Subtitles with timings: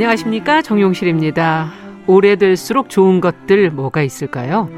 [0.00, 1.72] 안녕하십니까 정용실입니다.
[2.06, 4.70] 오래될수록 좋은 것들 뭐가 있을까요?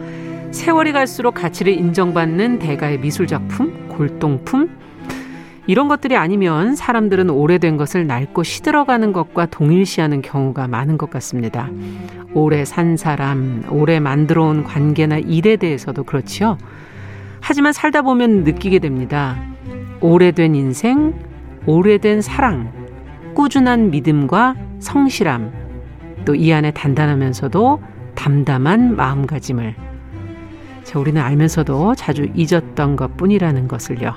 [0.51, 4.69] 세월이 갈수록 가치를 인정받는 대가의 미술 작품, 골동품,
[5.69, 11.71] 이런 것들이 아니면 사람들은 오래된 것을 낡고 시들어가는 것과 동일시하는 경우가 많은 것 같습니다.
[12.35, 16.59] 오래 산 사람, 오래 만들어 온 관계나 일에 대해서도 그렇지요.
[17.39, 19.41] 하지만 살다 보면 느끼게 됩니다.
[20.01, 21.15] 오래된 인생,
[21.67, 22.82] 오래된 사랑,
[23.35, 25.53] 꾸준한 믿음과 성실함,
[26.25, 27.83] 또 이 안에 단단하면서도
[28.15, 29.75] 담담한 마음가짐을
[30.85, 34.15] 자, 우리는 알면서도 자주 잊었던 것 뿐이라는 것을요.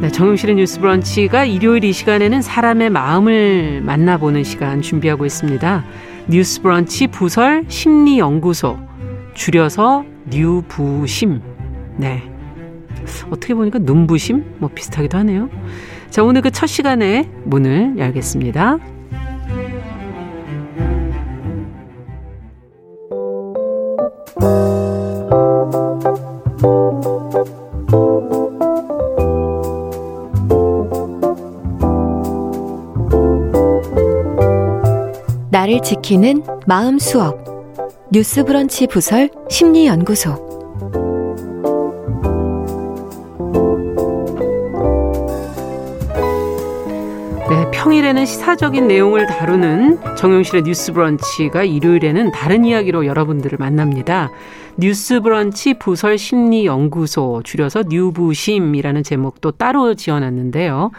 [0.00, 5.84] 네, 정용실의 뉴스 브런치가 일요일 이 시간에는 사람의 마음을 만나보는 시간 준비하고 있습니다.
[6.28, 8.78] 뉴스 브런치 부설 심리연구소,
[9.34, 11.40] 줄여서 뉴부심.
[11.96, 12.22] 네.
[13.30, 14.44] 어떻게 보니까 눈부심?
[14.58, 15.48] 뭐 비슷하기도 하네요.
[16.10, 18.78] 자, 오늘 그 첫 시간에 문을 열겠습니다.
[35.50, 37.57] 나를 지키는 마음 수업
[38.10, 40.48] 뉴스 브런치 부설 심리연구소
[47.50, 54.30] 네, 평일에는 시사적인 내용을 다루는 정용실의 뉴스 브런치가 일요일에는 다른 이야기로 여러분들을 만납니다.
[54.78, 60.92] 뉴스 브런치 부설 심리 연구소 줄여서 뉴부심이라는 제목도 따로 지어놨는데요.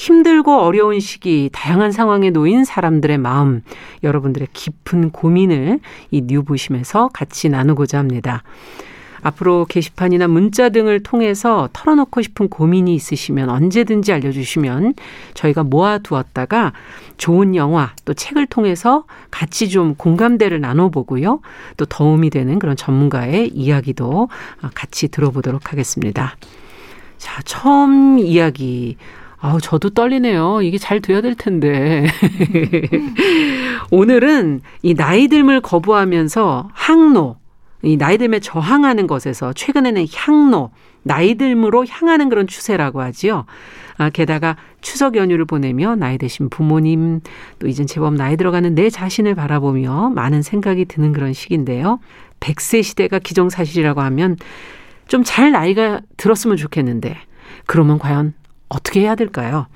[0.00, 3.62] 힘들고 어려운 시기, 다양한 상황에 놓인 사람들의 마음,
[4.02, 5.80] 여러분들의 깊은 고민을
[6.10, 8.42] 이 뉴부심에서 같이 나누고자 합니다.
[9.20, 14.94] 앞으로 게시판이나 문자 등을 통해서 털어놓고 싶은 고민이 있으시면 언제든지 알려주시면
[15.34, 16.72] 저희가 모아두었다가
[17.18, 21.40] 좋은 영화 또 책을 통해서 같이 좀 공감대를 나눠보고요.
[21.76, 24.30] 또 도움이 되는 그런 전문가의 이야기도
[24.74, 26.36] 같이 들어보도록 하겠습니다.
[27.18, 28.96] 자, 처음 이야기.
[29.42, 30.60] 아우, 저도 떨리네요.
[30.62, 32.06] 이게 잘 돼야 될 텐데.
[33.90, 37.36] 오늘은 이 나이 듦을 거부하면서 항로,
[37.82, 40.70] 이 나이 듦에 저항하는 것에서 최근에는 향로,
[41.02, 43.46] 나이 듦으로 향하는 그런 추세라고 하지요.
[43.96, 47.20] 아, 게다가 추석 연휴를 보내며 나이 드신 부모님,
[47.58, 51.98] 또 이젠 제법 나이 들어가는 내 자신을 바라보며 많은 생각이 드는 그런 시기인데요.
[52.40, 54.36] 100세 시대가 기정사실이라고 하면
[55.08, 57.16] 좀 잘 나이가 들었으면 좋겠는데,
[57.66, 58.34] 그러면 과연
[58.70, 59.66] 어떻게 해야 될까요?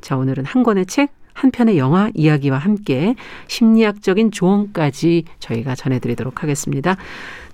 [0.00, 3.16] 자, 오늘은 한 권의 책, 한 편의 영화 이야기와 함께
[3.48, 6.96] 심리학적인 조언까지 저희가 전해드리도록 하겠습니다.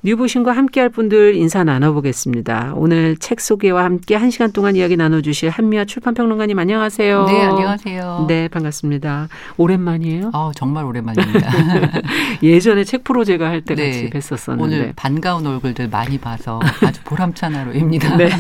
[0.03, 2.73] 뉴부신과 함께할 분들 인사 나눠보겠습니다.
[2.75, 7.25] 오늘 책 소개와 함께 한 시간 동안 이야기 나눠주실 한미아 출판평론가님 안녕하세요.
[7.27, 8.25] 네, 안녕하세요.
[8.27, 9.29] 네, 반갑습니다.
[9.59, 10.31] 오랜만이에요?
[10.33, 11.51] 아, 정말 오랜만입니다.
[12.43, 14.61] 예전에 책 프로 제가 할때 네, 같이 뵀었었는데.
[14.61, 18.17] 오늘 반가운 얼굴들 많이 봐서 아주 보람찬 하루입니다.
[18.17, 18.31] 네.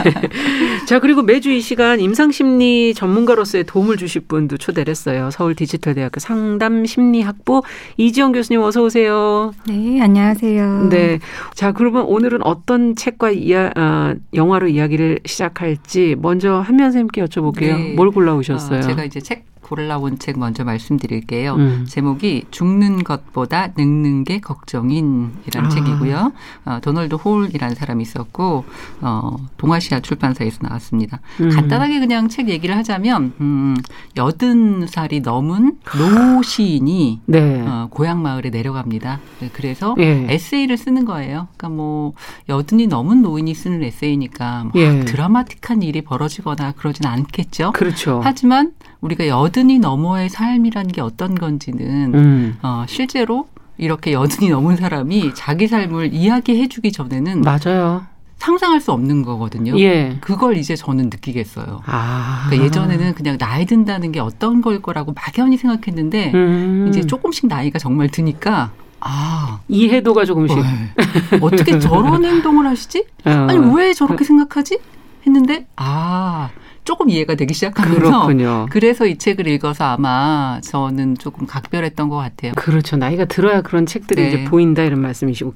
[0.86, 5.28] 자, 그리고 매주 이 시간 임상심리 전문가로서의 도움을 주실 분도 초대를 했어요.
[5.30, 7.62] 서울 디지털대학교 상담심리학부
[7.98, 9.52] 이지영 교수님 어서 오세요.
[9.68, 10.88] 네, 안녕하세요.
[10.88, 11.18] 네.
[11.54, 17.76] 자, 그러면 오늘은 어떤 책과 이야, 어, 영화로 이야기를 시작할지 먼저 한면 쌤께 여쭤볼게요.
[17.76, 17.94] 네.
[17.94, 18.78] 뭘 골라오셨어요?
[18.78, 21.54] 어, 제가 이제 책 골라온 책 먼저 말씀드릴게요.
[21.54, 21.84] 음.
[21.88, 25.68] 제목이 죽는 것보다 늙는 게 걱정인이라는 아.
[25.68, 26.32] 책이고요.
[26.64, 28.64] 어, 도널드 홀이라는 사람이 있었고
[29.00, 31.20] 어, 동아시아 출판사에서 나왔습니다.
[31.40, 31.50] 음.
[31.50, 33.76] 간단하게 그냥 책 얘기를 하자면 음,
[34.16, 37.64] 여든 살이 넘은 노 시인이 네.
[37.64, 39.20] 어, 고향 마을에 내려갑니다.
[39.38, 40.26] 네, 그래서 예.
[40.28, 41.46] 에세이를 쓰는 거예요.
[41.56, 42.12] 그러니까 뭐
[42.48, 45.04] 여든이 넘은 노인이 쓰는 에세이니까 막 예.
[45.04, 47.70] 드라마틱한 일이 벌어지거나 그러진 않겠죠.
[47.70, 48.20] 그렇죠.
[48.24, 52.58] 하지만 우리가 여든이 넘어의 삶이라는 게 어떤 건지는 음.
[52.62, 53.48] 어, 실제로
[53.78, 58.04] 이렇게 여든이 넘은 사람이 자기 삶을 이야기해주기 전에는 맞아요.
[58.36, 59.78] 상상할 수 없는 거거든요.
[59.78, 60.16] 예.
[60.20, 61.82] 그걸 이제 저는 느끼겠어요.
[61.84, 62.44] 아.
[62.46, 66.86] 그러니까 예전에는 그냥 나이 든다는 게 어떤 걸 거라고 막연히 생각했는데 음.
[66.88, 68.70] 이제 조금씩 나이가 정말 드니까
[69.00, 70.58] 아 이해도가 조금씩.
[70.58, 71.38] 네.
[71.40, 73.04] 어떻게 저런 행동을 하시지?
[73.26, 73.30] 어.
[73.30, 74.78] 아니 왜 저렇게 생각하지?
[75.26, 76.48] 했는데 아
[76.90, 78.66] 조금 이해가 되기 시작하면서 그렇군요.
[78.68, 82.50] 그래서 이 책을 읽어서 아마 저는 조금 각별했던 것 같아요.
[82.56, 82.96] 그렇죠.
[82.96, 84.28] 나이가 들어야 그런 책들이 네.
[84.28, 85.54] 이제 보인다 이런 말씀이시고.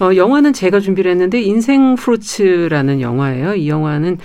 [0.00, 3.54] 어, 영화는 제가 준비를 했는데 인생 프루츠라는 영화예요.
[3.54, 4.18] 이 영화는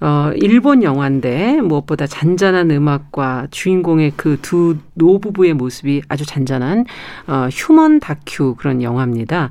[0.00, 6.86] 어, 일본 영화인데 무엇보다 잔잔한 음악과 주인공의 그 두 노부부의 모습이 아주 잔잔한
[7.26, 9.50] 어, 휴먼 다큐 그런 영화입니다.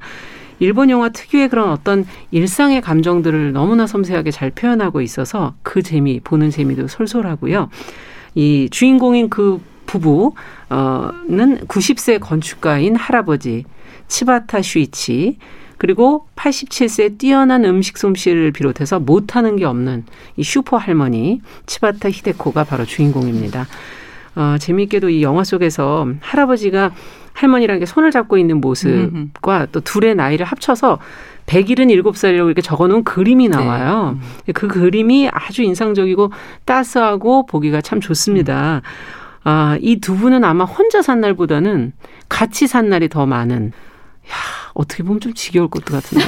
[0.60, 6.50] 일본 영화 특유의 그런 어떤 일상의 감정들을 너무나 섬세하게 잘 표현하고 있어서 그 재미 보는
[6.50, 7.70] 재미도 솔솔하고요.
[8.36, 10.36] 이 주인공인 그 부부는
[11.68, 13.66] 90세 건축가인 할아버지
[14.08, 15.38] 치바타 슈이치
[15.78, 20.04] 그리고 87세 뛰어난 음식 솜씨를 비롯해서 못하는 게 없는
[20.36, 23.66] 이 슈퍼 할머니 치바타 히데코가 바로 주인공입니다.
[24.36, 26.94] 어, 재미있게도 이 영화 속에서 할아버지가
[27.40, 31.00] 할머니랑 손을 잡고 있는 모습과 또 둘의 나이를 합쳐서
[31.46, 33.58] 177살이라고 이렇게 적어 놓은 그림이 네.
[33.58, 34.20] 나와요.
[34.46, 34.52] 네.
[34.54, 36.32] 그 그림이 아주 인상적이고
[36.66, 38.82] 따스하고 보기가 참 좋습니다.
[39.46, 41.94] 아, 이 두 분은 아마 혼자 산 날보다는
[42.28, 44.34] 같이 산 날이 더 많은 야,
[44.74, 46.26] 어떻게 보면 좀 지겨울 것도 같은데.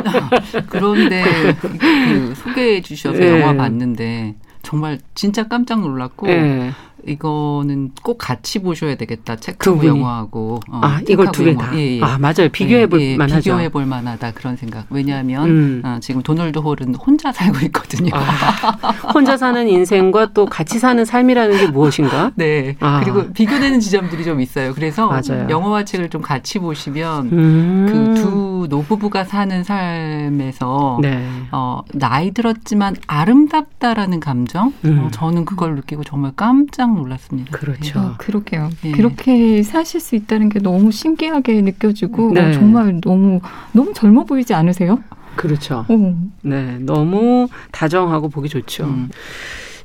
[0.70, 1.22] 그런데
[1.60, 3.40] 그 소개해 주셔서 네.
[3.40, 6.72] 영화 봤는데 정말 진짜 깜짝 놀랐고 네.
[7.06, 9.36] 이거는 꼭 같이 보셔야 되겠다.
[9.36, 11.70] 체크 영화하고 어, 아 이걸 두 개 다.
[11.76, 12.02] 예, 예.
[12.02, 12.48] 아 맞아요.
[12.52, 13.40] 비교해 볼 예, 예, 만하죠.
[13.52, 14.86] 비교해 볼 만하다 그런 생각.
[14.90, 15.82] 왜냐하면 음.
[15.84, 18.10] 어, 지금 도널드 홀은 혼자 살고 있거든요.
[18.14, 22.32] 아, 혼자 사는 인생과 또 같이 사는 삶이라는 게 무엇인가?
[22.36, 22.76] 네.
[22.80, 23.00] 아.
[23.02, 24.74] 그리고 비교되는 지점들이 좀 있어요.
[24.74, 25.46] 그래서 맞아요.
[25.48, 27.86] 영화와 책을 좀 같이 보시면 음.
[28.14, 31.28] 그두 노부부가 사는 삶에서 네.
[31.52, 34.72] 어, 나이 들었지만 아름답다라는 감정.
[34.84, 35.04] 음.
[35.04, 37.56] 어, 저는 그걸 느끼고 정말 깜짝 놀랐습니다.
[37.56, 37.98] 그렇죠.
[37.98, 38.70] 아, 그러게요.
[38.82, 38.92] 네.
[38.92, 42.48] 그렇게 사실 수 있다는 게 너무 신기하게 느껴지고 네.
[42.48, 43.40] 어, 정말 너무
[43.72, 44.98] 너무 젊어 보이지 않으세요?
[45.36, 45.84] 그렇죠.
[45.88, 46.16] 어.
[46.42, 48.84] 네, 너무 다정하고 보기 좋죠.
[48.84, 49.10] 음.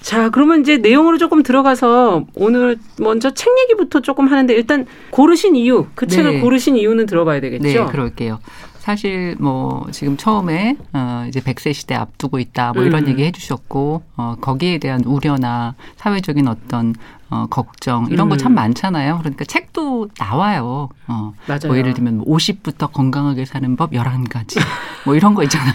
[0.02, 5.86] 자, 그러면 이제 내용으로 조금 들어가서 오늘 먼저 책 얘기부터 조금 하는데 일단 고르신 이유,
[5.94, 6.40] 그 책을 네.
[6.42, 7.63] 고르신 이유는 들어봐야 되겠죠?
[7.63, 8.40] 네, 그럴게요.
[8.81, 13.10] 사실 뭐 지금 처음에 어 이제 100세 시대 앞두고 있다 뭐 이런 음.
[13.10, 16.95] 얘기 해 주셨고 어 거기에 대한 우려나 사회적인 어떤
[17.30, 18.30] 어 걱정 이런 음.
[18.30, 19.19] 거참 많잖아요.
[19.19, 20.89] 그러니까 책도 나와요.
[21.07, 21.68] 어 맞아요.
[21.68, 24.60] 뭐 예를 들면 50부터 뭐 건강하게 사는 법 11가지
[25.06, 25.74] 뭐 이런 거 있잖아요.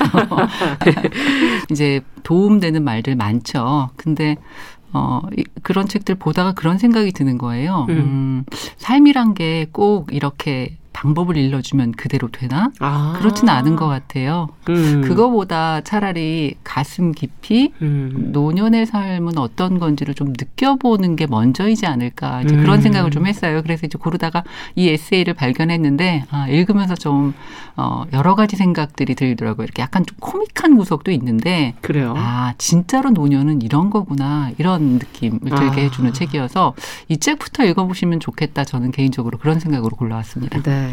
[1.71, 3.91] 이제 도움되는 말들 많죠.
[3.97, 4.37] 근데
[4.93, 5.21] 어,
[5.63, 7.87] 그런 책들 보다가 그런 생각이 드는 거예요.
[7.89, 8.45] 음, 음
[8.79, 12.71] 삶이란 게 꼭 이렇게 방법을 일러주면 그대로 되나?
[12.81, 13.17] 아.
[13.19, 14.49] 그렇지는 않은 것 같아요.
[14.71, 15.03] 음.
[15.03, 18.31] 그거보다 차라리 가슴 깊이 음.
[18.33, 22.63] 노년의 삶은 어떤 건지를 좀 느껴보는 게 먼저이지 않을까 이제 음.
[22.63, 23.63] 그런 생각을 좀 했어요.
[23.63, 24.43] 그래서 이제 고르다가
[24.75, 27.35] 이 에세이를 발견했는데 아, 읽으면서 좀
[27.77, 29.65] 어, 여러 가지 생각들이 들더라고요.
[29.65, 32.15] 이렇게 약간 좀 코믹한 구석도 있는데 그래요.
[32.17, 35.85] 아 진짜로 노년은 이런 거구나 이런 느낌을 들게 아.
[35.85, 36.75] 해주는 책이어서
[37.09, 38.65] 이 책부터 읽어보시면 좋겠다.
[38.65, 40.63] 저는 개인적으로 그런 생각으로 골라왔습니다.
[40.63, 40.86] 네.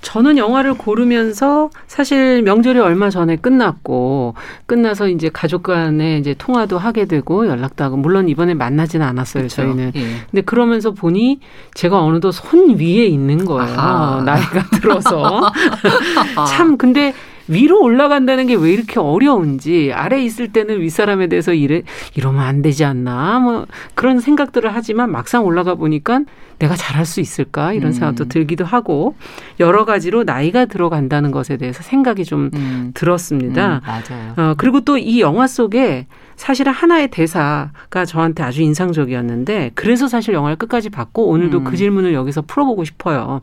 [0.00, 4.34] 저는 영화를 고르면서 사실 명절이 얼마 전에 끝났고
[4.66, 9.56] 끝나서 이제 가족 간에 이제 통화도 하게 되고 연락도 하고 물론 이번에 만나지는 않았어요 그렇죠.
[9.56, 9.92] 저희는.
[9.96, 10.00] 예.
[10.30, 11.40] 근데 그러면서 보니
[11.74, 13.78] 제가 어느덧 손 위에 있는 거예요.
[13.78, 14.22] 아하.
[14.24, 15.52] 나이가 들어서
[16.48, 17.12] 참 근데
[17.48, 21.82] 위로 올라간다는 게 왜 이렇게 어려운지 아래 있을 때는 윗사람에 대해서 이래
[22.14, 26.22] 이러면 안 되지 않나 뭐 그런 생각들을 하지만 막상 올라가 보니까
[26.58, 27.92] 내가 잘할 수 있을까 이런 음.
[27.92, 29.14] 생각도 들기도 하고
[29.60, 32.90] 여러 가지로 나이가 들어간다는 것에 대해서 생각이 좀 음.
[32.94, 33.76] 들었습니다.
[33.76, 34.32] 음, 맞아요.
[34.36, 40.56] 어, 그리고 또 이 영화 속에 사실은 하나의 대사가 저한테 아주 인상적이었는데 그래서 사실 영화를
[40.56, 41.76] 끝까지 봤고 오늘도 그 음.
[41.76, 43.40] 질문을 여기서 풀어보고 싶어요.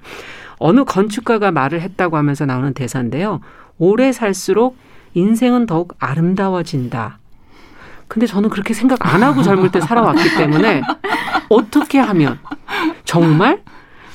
[0.57, 3.39] 어느 건축가가 말을 했다고 하면서 나오는 대사인데요.
[3.77, 4.77] 오래 살수록
[5.13, 7.19] 인생은 더욱 아름다워진다.
[8.07, 10.81] 근데 저는 그렇게 생각 안 하고 젊을 때 살아왔기 때문에
[11.49, 12.39] 어떻게 하면
[13.03, 13.63] 정말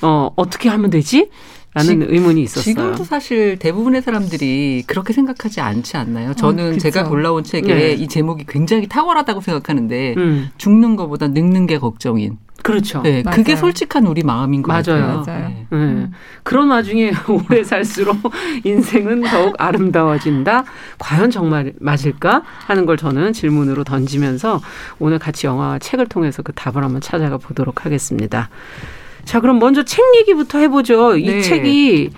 [0.02, 1.30] 어 어떻게 하면 되지?
[1.72, 2.62] 라는 지, 의문이 있었어요.
[2.62, 6.34] 지금도 사실 대부분의 사람들이 그렇게 생각하지 않지 않나요?
[6.34, 7.92] 저는 어, 제가 골라온 책에 네.
[7.92, 10.50] 이 제목이 굉장히 탁월하다고 생각하는데 음.
[10.58, 12.38] 죽는 것보다 늙는 게 걱정인.
[12.62, 13.00] 그렇죠.
[13.02, 13.36] 네, 맞아요.
[13.36, 14.82] 그게 솔직한 우리 마음인 것 맞아요.
[14.82, 15.24] 같아요.
[15.26, 15.48] 맞아요.
[15.48, 15.54] 네.
[15.54, 15.66] 네.
[15.72, 16.12] 음.
[16.42, 17.12] 그런 와중에
[17.48, 18.16] 오래 살수록
[18.64, 20.64] 인생은 더욱 아름다워진다.
[20.98, 24.60] 과연 정말 맞을까 하는 걸 저는 질문으로 던지면서
[24.98, 28.50] 오늘 같이 영화와 책을 통해서 그 답을 한번 찾아가 보도록 하겠습니다.
[29.24, 31.16] 자, 그럼 먼저 책 얘기부터 해보죠.
[31.16, 31.40] 이 네.
[31.40, 32.10] 책이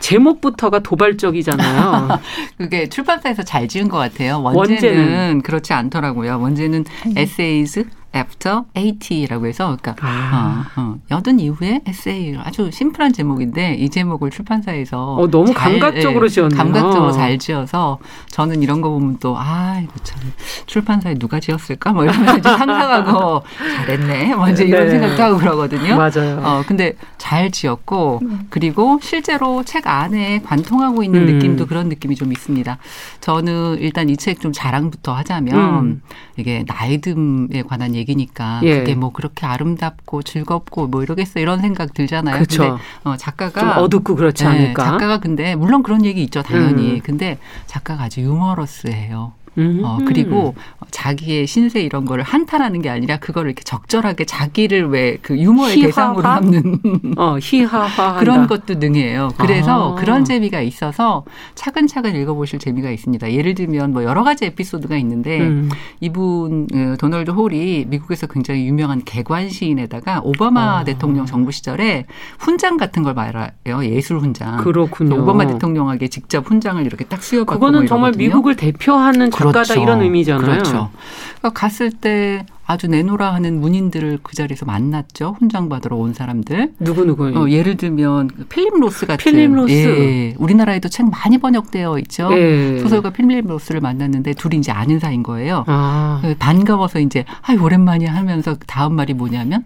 [0.00, 2.08] 제목부터가 도발적이잖아요.
[2.56, 4.40] 그게 출판사에서 잘 지은 것 같아요.
[4.42, 5.42] 원제는, 원제는.
[5.42, 6.40] 그렇지 않더라고요.
[6.40, 7.14] 원제는 음.
[7.16, 10.66] 에세이즈 after 80라고 해서 그러니까 아.
[10.76, 16.24] 어, 어, 여든 이후에 에세이 아주 심플한 제목인데 이 제목을 출판사에서 어, 너무 잘, 감각적으로
[16.26, 16.56] 예, 지었네요.
[16.58, 17.98] 감각적으로 잘 지어서
[18.28, 20.18] 저는 이런 거 보면 또 아 이거 참
[20.66, 23.42] 출판사에 누가 지었을까 뭐 이러면서 이제 상상하고
[23.76, 24.90] 잘했네 뭐 이제 이런 네.
[24.90, 25.96] 생각도 하고 그러거든요.
[25.96, 26.40] 맞아요.
[26.42, 28.46] 어 근데 잘 지었고 음.
[28.50, 31.34] 그리고 실제로 책 안에 관통하고 있는 음.
[31.34, 32.78] 느낌도 그런 느낌이 좀 있습니다.
[33.20, 36.02] 저는 일단 이 책 좀 자랑부터 하자면 음.
[36.36, 38.80] 이게 나이듦에 관한 얘기 얘기니까 예.
[38.80, 42.34] 그게 뭐 그렇게 아름답고 즐겁고 뭐 이러겠어 이런 생각 들잖아요.
[42.34, 42.62] 그렇죠.
[42.62, 44.84] 근데 어, 작가가 좀 어둡고 그렇지 네, 않을까.
[44.84, 46.94] 작가가 근데 물론 그런 얘기 있죠 당연히.
[46.94, 47.00] 음.
[47.02, 49.32] 근데 작가가 아주 유머러스해요.
[49.60, 49.80] 음.
[49.84, 50.54] 어, 그리고
[50.90, 55.86] 자기의 신세 이런 거를 한탄하는 게 아니라 그거를 이렇게 적절하게 자기를 왜 그 유머의 히하하?
[55.86, 56.80] 대상으로 삼는
[57.16, 59.30] 어, 히하하 그런 것도 능해요.
[59.38, 59.94] 그래서 아.
[59.94, 61.24] 그런 재미가 있어서
[61.54, 63.32] 차근차근 읽어보실 재미가 있습니다.
[63.32, 65.70] 예를 들면 뭐 여러 가지 에피소드가 있는데 음.
[66.00, 70.84] 이분 어, 도널드 홀이 미국에서 굉장히 유명한 개관 시인에다가 오바마 어.
[70.84, 72.06] 대통령 정부 시절에
[72.38, 73.50] 훈장 같은 걸 말해요.
[73.84, 74.58] 예술 훈장.
[74.58, 75.22] 그렇군요.
[75.22, 79.82] 오바마 대통령에게 직접 훈장을 이렇게 딱 수여받고 그거는 뭐 정말 미국을 대표하는 작가다 그렇죠.
[79.82, 80.50] 이런 의미잖아요.
[80.50, 80.90] 그렇죠.
[81.38, 85.34] 그러니까 갔을 때 아주 내노라 하는 문인들을 그 자리에서 만났죠.
[85.40, 86.74] 훈장 받으러 온 사람들.
[86.78, 87.26] 누구 누구?
[87.26, 89.18] 어, 예를 들면 그 필립 로스 같은.
[89.18, 89.72] 필립 로스.
[89.72, 92.28] 예, 우리나라에도 책 많이 번역되어 있죠.
[92.32, 92.78] 예.
[92.78, 95.64] 소설가 필립 로스를 만났는데 둘이 이제 아는 사이인 거예요.
[95.66, 96.20] 아.
[96.22, 99.64] 그 반가워서 이제 아 오랜만이야 하면서 다음 말이 뭐냐면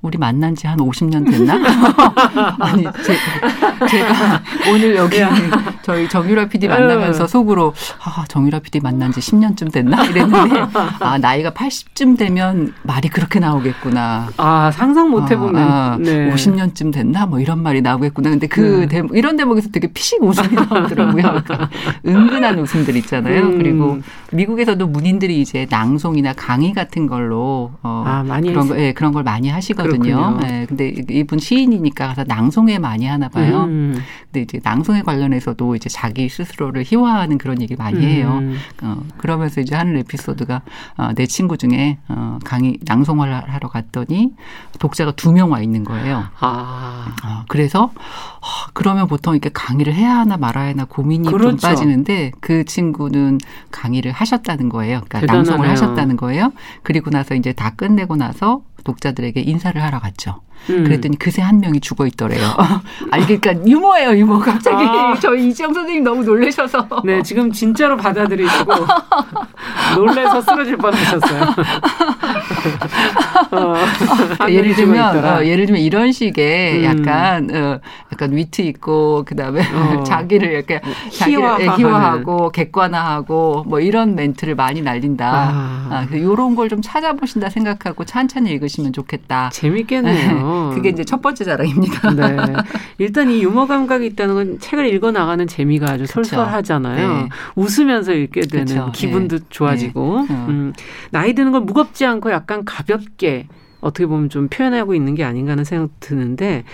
[0.00, 1.54] 우리 만난 지 한 50년 됐나?
[2.60, 5.18] 아니 제, 가 오늘 여기
[5.82, 7.74] 저희 정유라 PD 만나면서 속으로
[8.04, 10.60] 아 정유라 PD 만난 지 10년쯤 됐나 이랬는데
[11.00, 14.30] 아 나이가 80쯤 되면 되면 말이 그렇게 나오겠구나.
[14.36, 15.60] 아 상상 못 해보는.
[15.60, 16.32] 아, 아, 네.
[16.32, 18.30] 50년쯤 됐나 뭐 이런 말이 나오겠구나.
[18.30, 18.86] 근데 그 네.
[18.86, 21.42] 대목, 이런 대목에서 되게 피식 웃음이 나오더라고요.
[22.06, 23.42] 은근한 웃음들 있잖아요.
[23.42, 23.58] 음.
[23.58, 23.98] 그리고
[24.32, 29.24] 미국에서도 문인들이 이제 낭송이나 강의 같은 걸로 어, 아, 많이 그런 거, 예, 그런 걸
[29.24, 30.38] 많이 하시거든요.
[30.44, 33.64] 예, 근데 이분 시인이니까 가서 낭송회 많이 하나 봐요.
[33.64, 33.98] 음.
[34.26, 38.38] 근데 이제 낭송회 관련해서도 이제 자기 스스로를 희화하는 그런 얘기 많이 해요.
[38.40, 38.56] 음.
[38.82, 40.62] 어, 그러면서 이제 하는 에피소드가
[40.96, 44.32] 어, 내 친구 중에 어, 강의 낭송을 하러 갔더니
[44.78, 46.24] 독자가 두 명 와 있는 거예요.
[46.40, 47.06] 아.
[47.24, 51.56] 어, 그래서 어, 그러면 보통 이렇게 강의를 해야 하나 말아야 하나 고민이 그렇죠.
[51.56, 53.38] 좀 빠지는데 그 친구는
[53.70, 55.00] 강의를 하셨다는 거예요.
[55.08, 55.50] 그러니까 대단하네요.
[55.50, 56.52] 낭송을 하셨다는 거예요.
[56.82, 60.40] 그리고 나서 이제 다 끝내고 나서 독자들에게 인사를 하러 갔죠.
[60.70, 60.84] 음.
[60.84, 62.42] 그랬더니 그새 한 명이 죽어 있더래요.
[63.12, 64.38] 아니 그러니까 유머예요 유머.
[64.38, 65.14] 갑자기 아.
[65.20, 67.02] 저희 이지영 선생님 너무 놀라셔서.
[67.04, 68.72] 네 지금 진짜로 받아들이시고
[69.96, 71.54] 놀래서 쓰러질 뻔하셨어요.
[73.50, 73.74] 어,
[74.48, 76.84] 예를 들면 어, 예를 들면 이런 식의 음.
[76.84, 77.80] 약간 어,
[78.12, 80.02] 약간 위트 있고 그다음에 어.
[80.06, 80.80] 자기를 이렇게
[81.12, 85.26] 자기를 희화하고 객관화하고 뭐 이런 멘트를 많이 날린다.
[85.28, 85.88] 아.
[85.90, 89.48] 아, 이런 걸 좀 찾아보신다 생각하고 찬찬히 읽으시면 좋겠다.
[89.52, 90.72] 재밌겠네요.
[90.76, 92.10] 그게 이제 첫 번째 자랑입니다.
[92.10, 92.36] 네.
[92.98, 97.08] 일단 이 유머 감각이 있다는 건 책을 읽어 나가는 재미가 아주 솔솔하잖아요.
[97.08, 97.28] 네.
[97.56, 98.92] 웃으면서 읽게 되는 그쵸.
[98.92, 99.44] 기분도 네.
[99.50, 100.34] 좋아지고 네.
[100.34, 100.72] 음,
[101.10, 103.46] 나이 드는 걸 무겁지 않고 약간 가볍게
[103.80, 106.64] 어떻게 보면 좀 표현하고 있는 게 아닌가 하는 생각 드는데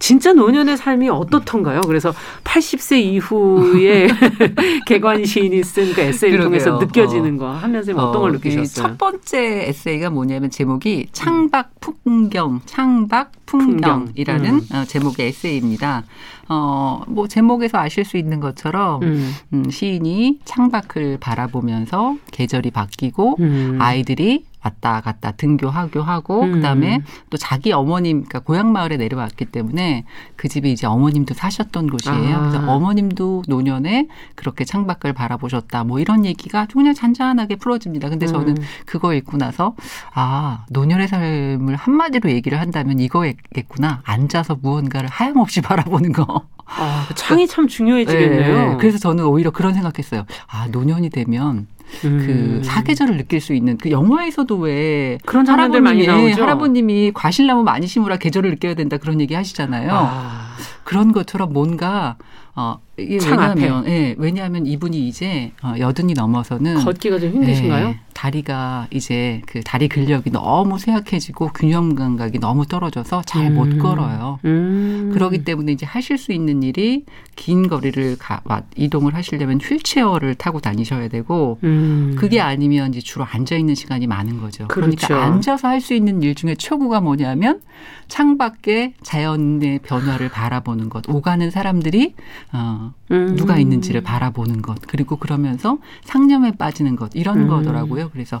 [0.00, 1.80] 진짜 노년의 삶이 어떻던가요?
[1.80, 4.06] 그래서 80세 이후에
[4.86, 6.44] 계관 시인이 쓴 그 에세이를 그러게요.
[6.44, 7.38] 통해서 느껴지는 어.
[7.38, 8.86] 거 하면서 어, 어떤 걸 느끼셨어요?
[8.90, 14.60] 첫 번째 에세이가 뭐냐면 제목이 창밖 풍경, 창밖 풍경이라는 음.
[14.72, 16.04] 어, 제목의 에세이입니다.
[16.48, 19.32] 어, 뭐 제목에서 아실 수 있는 것처럼 음.
[19.52, 23.78] 음, 시인이 창밖을 바라보면서 계절이 바뀌고 음.
[23.80, 26.52] 아이들이 왔다 갔다 등교 하교하고 음.
[26.54, 27.00] 그다음에
[27.30, 30.04] 또 자기 어머님 그러니까 고향 마을에 내려왔기 때문에
[30.36, 32.36] 그 집에 이제 어머님도 사셨던 곳이에요.
[32.36, 32.40] 아.
[32.40, 35.84] 그래서 어머님도 노년에 그렇게 창밖을 바라보셨다.
[35.84, 38.08] 뭐 이런 얘기가 그냥 잔잔하게 풀어집니다.
[38.08, 38.62] 근데 저는 음.
[38.86, 39.74] 그거 읽고 나서
[40.14, 44.02] 아, 노년의 삶을 한마디로 얘기를 한다면 이거겠구나.
[44.04, 46.46] 앉아서 무언가를 하염없이 바라보는 거.
[46.66, 48.70] 아, 그 창이 참 중요해지겠네요.
[48.70, 48.76] 네.
[48.78, 50.24] 그래서 저는 오히려 그런 생각했어요.
[50.46, 51.66] 아, 노년이 되면
[52.04, 52.24] 음.
[52.60, 56.42] 그 사계절을 느낄 수 있는 그 영화에서도 왜 그런 장면들 많이 나오죠.
[56.42, 59.90] 할아버님이 과실나무 많이 심으라 계절을 느껴야 된다 그런 얘기 하시잖아요.
[59.92, 60.47] 아.
[60.84, 62.16] 그런 것처럼 뭔가
[62.54, 67.88] 어 이게 왜냐하면 예, 왜냐하면 이분이 이제 어, 여든이 넘어서는 걷기가 좀 힘드신가요?
[67.88, 73.78] 예, 다리가 이제 그 다리 근력이 너무 쇠약해지고 균형 감각이 너무 떨어져서 잘못 음.
[73.78, 74.40] 걸어요.
[74.44, 75.10] 음.
[75.14, 77.04] 그러기 때문에 이제 하실 수 있는 일이
[77.36, 78.42] 긴 거리를 가,
[78.76, 82.16] 이동을 하시려면 휠체어를 타고 다니셔야 되고 음.
[82.18, 84.66] 그게 아니면 이제 주로 앉아 있는 시간이 많은 거죠.
[84.66, 85.06] 그러니까 그렇죠.
[85.06, 87.60] 그러니까 앉아서 할 수 있는 일 중에 최고가 뭐냐면
[88.08, 92.14] 창밖에 자연의 변화를 바라보는 것, 오가는 사람들이
[92.52, 93.36] 어, 음.
[93.36, 97.48] 누가 있는지를 바라보는 것, 그리고 그러면서 상념에 빠지는 것 이런 음.
[97.48, 98.10] 거더라고요.
[98.10, 98.40] 그래서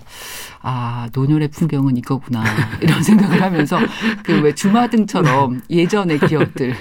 [0.62, 2.42] 아 노년의 풍경은 이거구나
[2.80, 3.78] 이런 생각을 하면서
[4.24, 6.72] 그 왜 주마등처럼 예전의 기억들.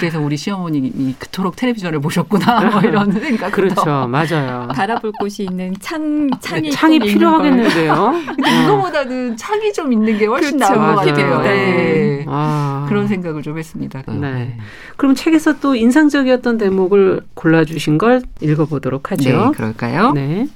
[0.00, 3.52] 그래서 우리 시어머님이 그토록 텔레비전을 보셨구나 뭐 이런 생각.
[3.52, 4.66] 그렇죠, 맞아요.
[4.74, 8.22] 바라볼 곳이 있는 창 창이 창이 필요하겠는데요.
[8.34, 8.62] 근데 어.
[8.64, 10.74] 이거보다는 창이 좀 있는 게 훨씬 그렇죠.
[10.74, 11.40] 나은 것 같아요.
[11.42, 11.54] 네.
[11.54, 12.24] 네.
[12.26, 12.84] 아.
[12.88, 14.02] 그런 생각을 좀 했습니다.
[14.08, 14.14] 네.
[14.18, 14.56] 네.
[14.96, 19.30] 그럼 책에서 또 인상적이었던 대목을 골라주신 걸 읽어보도록 하죠.
[19.30, 20.12] 네, 그럴까요?
[20.12, 20.46] 네.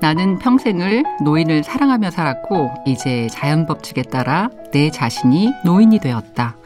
[0.00, 6.58] 나는 평생을 노인을 사랑하며 살았고 이제 자연 법칙에 따라 내 자신이 노인이 되었다.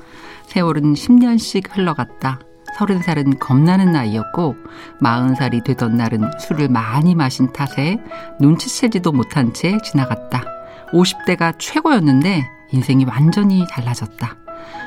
[0.46, 2.40] 세월은 10년씩 흘러갔다.
[2.78, 4.54] 서른 살은 겁나는 나이였고
[5.00, 7.98] 마흔 살이 되던 날은 술을 많이 마신 탓에
[8.38, 10.44] 눈치채지도 못한 채 지나갔다.
[10.92, 14.36] 50대가 최고였는데 인생이 완전히 달라졌다.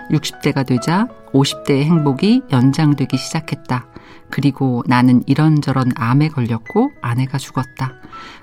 [0.10, 3.88] 60대가 되자 50대의 행복이 연장되기 시작했다.
[4.30, 7.96] 그리고 나는 이런저런 암에 걸렸고 아내가 죽었다.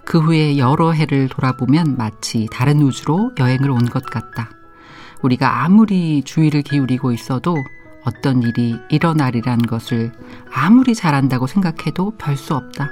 [0.05, 4.51] 그 후에 여러 해를 돌아보면 마치 다른 우주로 여행을 온 것 같다.
[5.23, 7.57] 우리가 아무리 주의를 기울이고 있어도
[8.05, 10.13] 어떤 일이 일어나리란 것을
[10.53, 12.89] 아무리 잘한다고 생각해도 별 수 없다.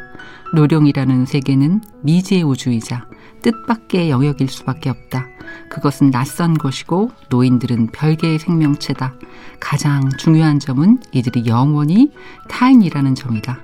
[0.54, 3.06] 노령이라는 세계는 미지의 우주이자
[3.42, 5.26] 뜻밖의 영역일 수밖에 없다.
[5.70, 9.14] 그것은 낯선 것이고 노인들은 별개의 생명체다.
[9.60, 12.10] 가장 중요한 점은 이들이 영원히
[12.48, 13.58] 타인이라는 점이다.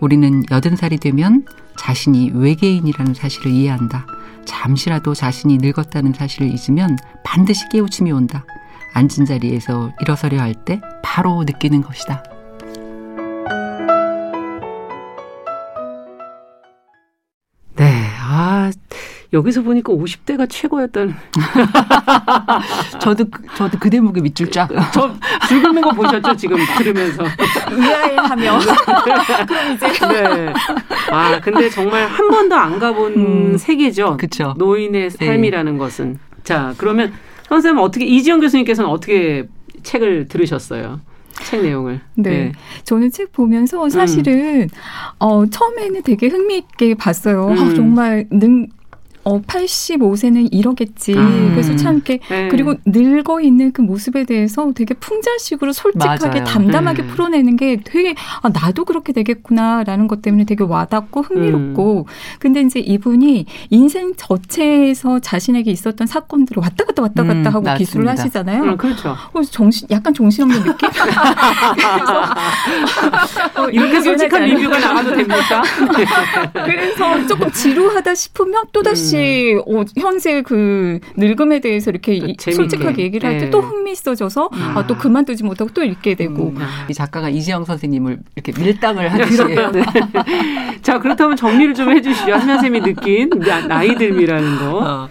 [0.00, 1.44] 우리는 여든 살이 되면
[1.76, 4.06] 자신이 외계인이라는 사실을 이해한다.
[4.44, 8.44] 잠시라도 자신이 늙었다는 사실을 잊으면 반드시 깨우침이 온다.
[8.92, 12.22] 앉은 자리에서 일어서려 할 때 바로 느끼는 것이다.
[17.76, 18.70] 네, 아,
[19.32, 21.14] 여기서 보니까 50대가 최고였다는.
[22.98, 24.68] 저도, 그, 저도 그 대목에 밑줄 쫙.
[24.92, 25.14] 저
[25.48, 26.34] 죽는 거 보셨죠?
[26.36, 27.24] 지금 들으면서.
[27.70, 28.58] 의아해 하며.
[29.46, 29.86] 그럼 이제.
[30.08, 30.52] 네.
[31.12, 33.12] 아, 근데 정말 한 번도 안 가본
[33.52, 34.16] 음, 세계죠.
[34.16, 34.54] 그쵸.
[34.56, 35.26] 노인의 네.
[35.26, 35.78] 삶이라는 네.
[35.78, 36.18] 것은.
[36.42, 37.12] 자, 그러면
[37.48, 39.48] 선생님 어떻게, 이지영 교수님께서는 어떻게
[39.82, 41.00] 책을 들으셨어요?
[41.44, 42.00] 책 내용을.
[42.14, 42.30] 네.
[42.30, 42.52] 네.
[42.84, 44.68] 저는 책 보면서 사실은, 음.
[45.18, 47.48] 어, 처음에는 되게 흥미있게 봤어요.
[47.48, 47.58] 음.
[47.58, 48.68] 아, 정말 능,
[49.28, 51.12] 어 85세는 이러겠지.
[51.12, 51.50] 음.
[51.50, 52.48] 그래서 참 이렇게 네.
[52.48, 56.44] 그리고 늙어 있는 그 모습에 대해서 되게 풍자식으로 솔직하게 맞아요.
[56.44, 57.08] 담담하게 네.
[57.08, 61.98] 풀어내는 게 되게 아 나도 그렇게 되겠구나라는 것 때문에 되게 와닿고 흥미롭고.
[61.98, 62.04] 음.
[62.38, 67.74] 근데 이제 이분이 인생 전체에서 자신에게 있었던 사건들을 왔다 갔다 왔다 갔다 음, 하고 맞습니다.
[67.76, 68.62] 기술을 하시잖아요.
[68.62, 69.10] 음, 그렇죠.
[69.10, 70.88] 어, 정신 약간 정신없는 느낌.
[73.56, 75.62] 어, 이렇게 솔직한 리뷰가 나가도 됩니까?
[76.64, 83.28] 그래서 조금 지루하다 싶으면 또 다시 혹시 어, 현재 그 늙음에 대해서 이렇게 솔직하게 얘기를
[83.28, 83.66] 할 때또 네.
[83.66, 84.74] 흥미 있어져서 아.
[84.76, 86.48] 아, 또 그만두지 못하고 또 읽게 되고.
[86.50, 86.58] 음.
[86.88, 89.44] 이 작가가 이지영 선생님을 이렇게 밀당을 하듯이.
[89.44, 89.82] 네.
[90.82, 92.32] 자, 그렇다면 정리를 좀 해주시죠.
[92.32, 93.30] 한면 쌤이 느낀
[93.68, 94.78] 나이 듦이라는 거.
[94.78, 95.08] 어.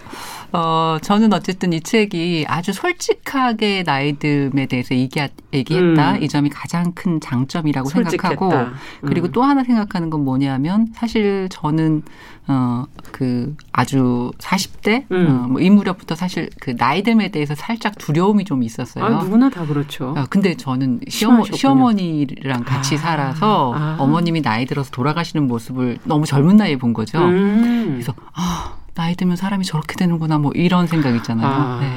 [0.52, 5.20] 어, 저는 어쨌든 이 책이 아주 솔직하게 나이듦에 대해서 얘기,
[5.52, 6.12] 얘기했다.
[6.12, 6.22] 음.
[6.22, 8.28] 이 점이 가장 큰 장점이라고 솔직했다.
[8.28, 9.32] 생각하고, 그리고 음.
[9.32, 12.02] 또 하나 생각하는 건 뭐냐면, 사실 저는,
[12.46, 15.26] 어, 그, 아주 40대, 음.
[15.28, 19.04] 어, 뭐이 무렵부터 사실 그 나이듦에 대해서 살짝 두려움이 좀 있었어요.
[19.04, 20.14] 아, 누구나 다 그렇죠.
[20.16, 22.98] 어, 근데 저는 시어머, 시어머니랑 같이 아.
[22.98, 23.96] 살아서 아.
[23.98, 27.18] 어머님이 나이 들어서 돌아가시는 모습을 너무 젊은 나이에 본 거죠.
[27.18, 27.90] 음.
[27.92, 31.46] 그래서, 아, 나이 들면 사람이 저렇게 되는구나 뭐 이런 생각 있잖아요.
[31.46, 31.80] 아.
[31.80, 31.88] 네.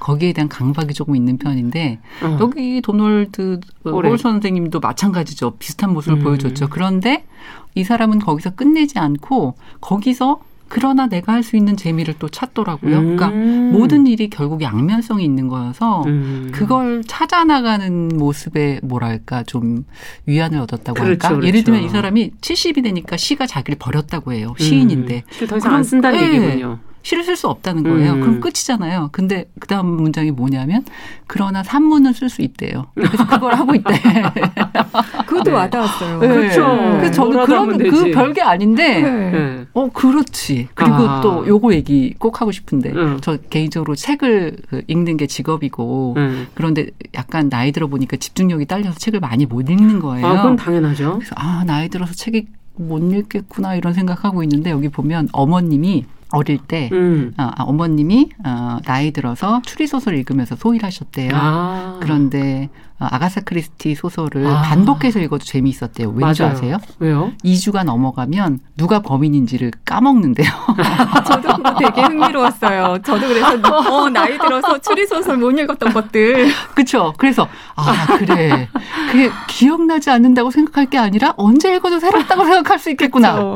[0.00, 2.38] 거기에 대한 강박이 조금 있는 편인데 어.
[2.40, 5.56] 여기 도널드 홀 선생님도 마찬가지죠.
[5.58, 6.24] 비슷한 모습을 음.
[6.24, 6.68] 보여줬죠.
[6.68, 7.26] 그런데
[7.74, 13.00] 이 사람은 거기서 끝내지 않고 거기서 그러나 내가 할 수 있는 재미를 또 찾더라고요.
[13.00, 13.32] 그러니까 음.
[13.32, 16.50] 그러니까 모든 일이 결국 양면성이 있는 거여서 음.
[16.52, 19.84] 그걸 찾아 나가는 모습에 뭐랄까 좀
[20.26, 21.28] 위안을 얻었다고 그렇죠, 할까.
[21.28, 21.46] 그렇죠.
[21.46, 24.54] 예를 들면 이 사람이 70이 되니까 시가 자기를 버렸다고 해요.
[24.58, 25.22] 시인인데.
[25.40, 25.46] 음.
[25.46, 26.26] 더 이상 안 쓴다는 네.
[26.34, 26.80] 얘기군요.
[27.06, 28.14] 시를 쓸 수 없다는 거예요.
[28.14, 28.20] 음.
[28.20, 29.10] 그럼 끝이잖아요.
[29.12, 30.84] 근데 그 다음 문장이 뭐냐면
[31.28, 32.86] 그러나 산문은 쓸 수 있대요.
[32.96, 33.94] 그래서 그걸 하고 있대.
[35.24, 35.50] 그것도 네.
[35.52, 36.18] 와닿았어요.
[36.18, 36.26] 네.
[36.26, 36.66] 그렇죠.
[36.98, 39.66] 그래서 저도 그런 그 별게 아닌데 네.
[39.72, 40.66] 어 그렇지.
[40.74, 41.20] 그리고 아.
[41.20, 43.18] 또 요거 얘기 꼭 하고 싶은데 음.
[43.20, 46.48] 저 개인적으로 책을 그 읽는 게 직업이고 음.
[46.54, 50.26] 그런데 약간 나이 들어 보니까 집중력이 딸려서 책을 많이 못 읽는 거예요.
[50.26, 51.18] 아, 그건 당연하죠.
[51.20, 56.04] 그래서 아 나이 들어서 책이 못 읽겠구나 이런 생각하고 있는데 여기 보면 어머님이
[56.36, 57.32] 어릴 때 음.
[57.38, 61.30] 어, 아, 어머님이 어, 나이 들어서 추리 소설 읽으면서 소일하셨대요.
[61.34, 61.96] 아.
[62.00, 62.68] 그런데
[62.98, 64.62] 어, 아가사 크리스티 소설을 아.
[64.62, 66.10] 반복해서 읽어도 재미있었대요.
[66.14, 66.54] 왠지 맞아요.
[66.54, 66.78] 아세요?
[66.98, 67.32] 왜요?
[67.44, 70.48] 2주가 넘어가면 누가 범인인지를 까먹는데요.
[71.26, 72.98] 저도 그거 되게 흥미로웠어요.
[73.04, 76.48] 저도 그래서 어, 나이 들어서 추리 소설 못 읽었던 것들.
[76.74, 77.12] 그렇죠.
[77.16, 78.68] 그래서 아 그래
[79.10, 83.54] 그게 기억나지 않는다고 생각할 게 아니라 언제 읽어도 새롭다고 생각할 수 있겠구나.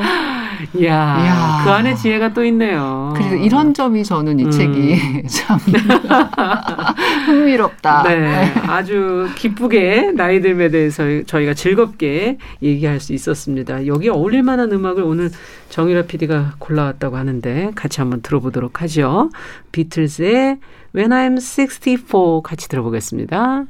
[0.77, 3.13] 이야, 그 안에 지혜가 또 있네요.
[3.17, 4.51] 그래서 이런 점이 저는 이 음.
[4.51, 5.59] 책이 참
[7.27, 8.03] 흥미롭다.
[8.05, 13.87] 네, 아주 기쁘게 나이 듦에 대해서 저희가 즐겁게 얘기할 수 있었습니다.
[13.87, 15.31] 여기 어울릴 만한 음악을 오늘
[15.69, 19.31] 정유라 PD가 골라왔다고 하는데 같이 한번 들어보도록 하죠.
[19.73, 20.59] 비틀즈의
[20.95, 23.67] When I'm 64 같이 들어보겠습니다.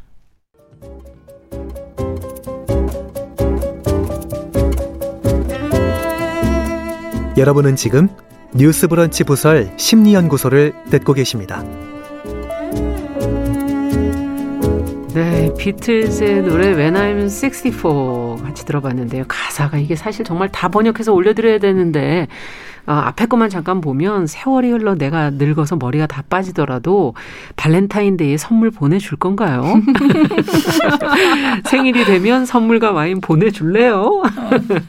[7.40, 8.06] 여러분은 지금
[8.54, 11.64] 뉴스 브런치 부설 심리연구소를 듣고 계십니다.
[15.14, 19.24] 네, 비틀즈의 노래 When I'm 64 같이 들어봤는데요.
[19.26, 22.28] 가사가 이게 사실 정말 다 번역해서 올려드려야 되는데
[22.86, 27.14] 어, 앞에 것만 잠깐 보면 세월이 흘러 내가 늙어서 머리가 다 빠지더라도
[27.56, 29.64] 발렌타인데이에 선물 보내줄 건가요?
[31.64, 34.22] 생일이 되면 선물과 와인 보내줄래요?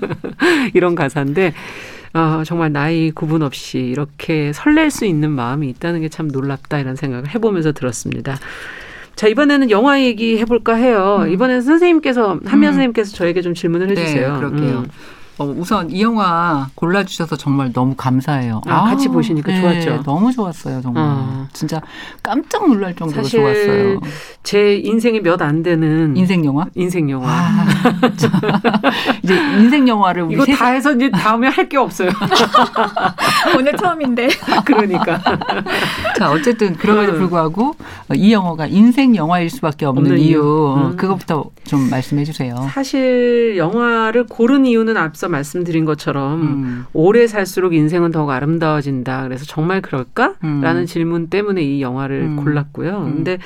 [0.73, 1.53] 이런 가사인데
[2.13, 6.95] 어, 정말 나이 구분 없이 이렇게 설렐 수 있는 마음이 있다는 게 참 놀랍다 이런
[6.95, 8.37] 생각을 해보면서 들었습니다.
[9.15, 11.19] 자, 이번에는 영화 얘기 해볼까 해요.
[11.23, 11.31] 음.
[11.31, 12.75] 이번에는 선생님께서, 한미연 음.
[12.75, 14.33] 선생님께서 저에게 좀 질문을 네, 해주세요.
[14.33, 14.77] 네, 그럴게요.
[14.79, 14.87] 음.
[15.37, 18.61] 어, 우선 이 영화 골라주셔서 정말 너무 감사해요.
[18.67, 20.03] 아, 같이 보시니까 네, 좋았죠.
[20.03, 21.03] 너무 좋았어요, 정말.
[21.03, 21.47] 어.
[21.53, 21.81] 진짜
[22.21, 23.99] 깜짝 놀랄 정도로 좋았어요.
[24.43, 26.65] 제 인생에 몇안 되는 인생 영화?
[26.75, 27.27] 인생 영화.
[27.31, 27.65] 아,
[29.23, 32.09] 이제 인생 영화를 이거 다 해서 이제 다음에 할 게 없어요.
[33.57, 34.29] 오늘 처음인데.
[34.65, 35.21] 그러니까.
[36.17, 37.19] 자, 어쨌든 그럼에도 음.
[37.19, 37.75] 불구하고
[38.15, 40.75] 이 영화가 인생 영화일 수밖에 없는, 없는 이유.
[40.77, 40.97] 음.
[40.97, 42.55] 그것부터 좀 말씀해 주세요.
[42.71, 46.85] 사실 영화를 고른 이유는 앞서 말씀드린 것처럼 음.
[46.93, 49.23] 오래 살수록 인생은 더욱 아름다워진다.
[49.23, 50.35] 그래서 정말 그럴까?
[50.43, 50.61] 음.
[50.61, 52.35] 라는 질문 때문에 이 영화를 음.
[52.43, 52.97] 골랐고요.
[52.97, 53.15] 음.
[53.15, 53.37] 근데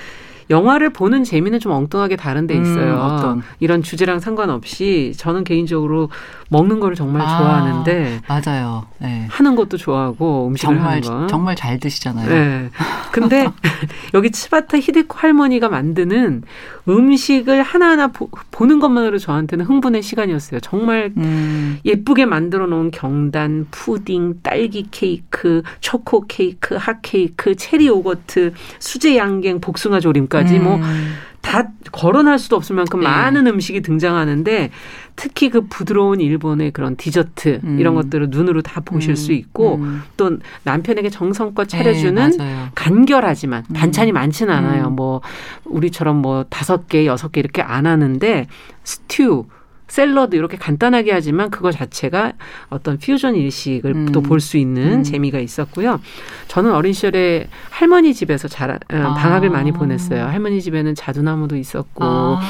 [0.49, 3.41] 영화를 보는 재미는 좀 엉뚱하게 다른 데 음, 있어요.
[3.59, 6.09] 이런 주제랑 상관없이 저는 개인적으로
[6.49, 8.85] 먹는 거를 정말 아, 좋아하는데 맞아요.
[8.99, 9.25] 네.
[9.29, 12.29] 하는 것도 좋아하고 음식을 정말, 하는 거 정말 잘 드시잖아요.
[12.29, 12.69] 네.
[13.11, 13.47] 근데
[14.13, 16.43] 여기 치바타 히데코 할머니가 만드는
[16.87, 18.29] 음식을 하나하나 보,
[18.65, 20.59] 는 것만으로 저한테는 흥분의 시간이었어요.
[20.59, 21.79] 정말 음.
[21.85, 29.61] 예쁘게 만들어 놓은 경단, 푸딩, 딸기 케이크, 초코 케이크, 핫 케이크, 체리 요거트, 수제 양갱,
[29.61, 31.15] 복숭아 조림까지 뭐 음.
[31.45, 33.05] 뭐다 거론할 수도 없을 만큼 네.
[33.05, 34.71] 많은 음식이 등장하는데
[35.15, 37.79] 특히 그 부드러운 일본의 그런 디저트 음.
[37.79, 39.15] 이런 것들을 눈으로 다 보실 음.
[39.15, 40.01] 수 있고 음.
[40.17, 43.73] 또 남편에게 정성껏 네, 차려주는 네, 간결하지만 음.
[43.73, 44.87] 반찬이 많지는 않아요.
[44.87, 44.95] 음.
[44.95, 45.21] 뭐
[45.63, 48.47] 우리처럼 뭐 다섯 개 여섯 개 이렇게 안 하는데
[48.83, 49.45] 스튜
[49.87, 52.33] 샐러드 이렇게 간단하게 하지만 그거 자체가
[52.69, 54.11] 어떤 퓨전 일식을 음.
[54.11, 55.03] 또볼 수 있는 음.
[55.03, 56.01] 재미가 있었고요.
[56.47, 59.13] 저는 어린 시절에 할머니 집에서 자, 어, 아.
[59.13, 60.25] 방학을 많이 보냈어요.
[60.25, 62.41] 할머니 집에는 자두나무도 있었고 아.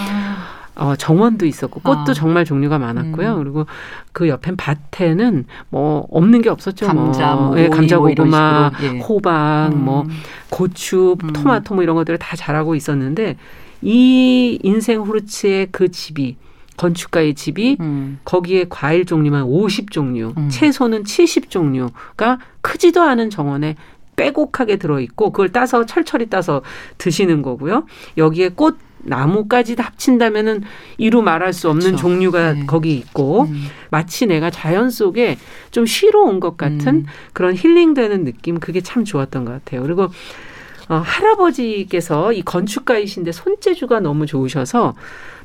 [0.76, 2.14] 어, 정원도 있었고 꽃도 아.
[2.14, 3.36] 정말 종류가 많았고요.
[3.36, 3.44] 음.
[3.44, 3.66] 그리고
[4.12, 6.88] 그 옆엔 밭에는 뭐 없는 게 없었죠.
[6.88, 9.00] 감자, 뭐, 뭐 예, 감자 고구마, 예.
[9.00, 9.86] 호박, 음.
[9.86, 10.06] 뭐
[10.50, 11.34] 고추, 음.
[11.34, 13.38] 토마토 뭐 이런 것들을 다 자라고 있었는데
[13.82, 16.38] 이 인생 후르츠의 그 집이
[16.78, 18.20] 건축가의 집이 음.
[18.26, 20.50] 거기에 과일 종류만 50종류, 음.
[20.50, 23.76] 채소는 70종류가 크지도 않은 정원에
[24.16, 26.62] 빼곡하게 들어있고 그걸 따서 철철히 따서
[26.98, 27.86] 드시는 거고요.
[28.18, 30.64] 여기에 꽃 나무까지 합친다면은
[30.98, 32.02] 이루 말할 수 없는 그렇죠.
[32.02, 32.66] 종류가 네.
[32.66, 33.66] 거기 있고 음.
[33.92, 35.38] 마치 내가 자연 속에
[35.72, 37.06] 좀 쉬러 온 것 같은 음.
[37.34, 39.84] 그런 힐링되는 느낌 그게 참 좋았던 것 같아요.
[39.84, 40.08] 그리고
[40.88, 44.96] 어, 할아버지께서 이 건축가이신데 손재주가 너무 좋으셔서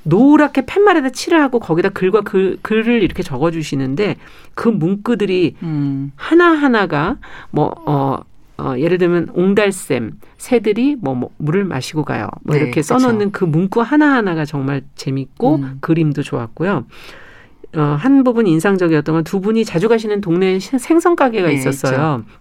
[0.03, 4.17] 노랗게 팻말에다 칠을 하고 거기다 글과 글, 글을 이렇게 적어주시는데
[4.55, 6.13] 그 문구들이 음.
[6.17, 7.17] 하나하나가
[7.51, 8.19] 뭐, 어,
[8.59, 12.29] 어, 예를 들면 옹달샘 새들이 뭐, 뭐 물을 마시고 가요.
[12.43, 13.47] 뭐 네, 이렇게 써놓는 그쵸.
[13.47, 15.79] 그 문구 하나하나가 정말 재밌고 음.
[15.81, 16.85] 그림도 좋았고요.
[17.77, 22.25] 어, 한 부분 인상적이었던 건 두 분이 자주 가시는 동네에 생선 가게가 네, 있었어요.
[22.25, 22.40] 있죠.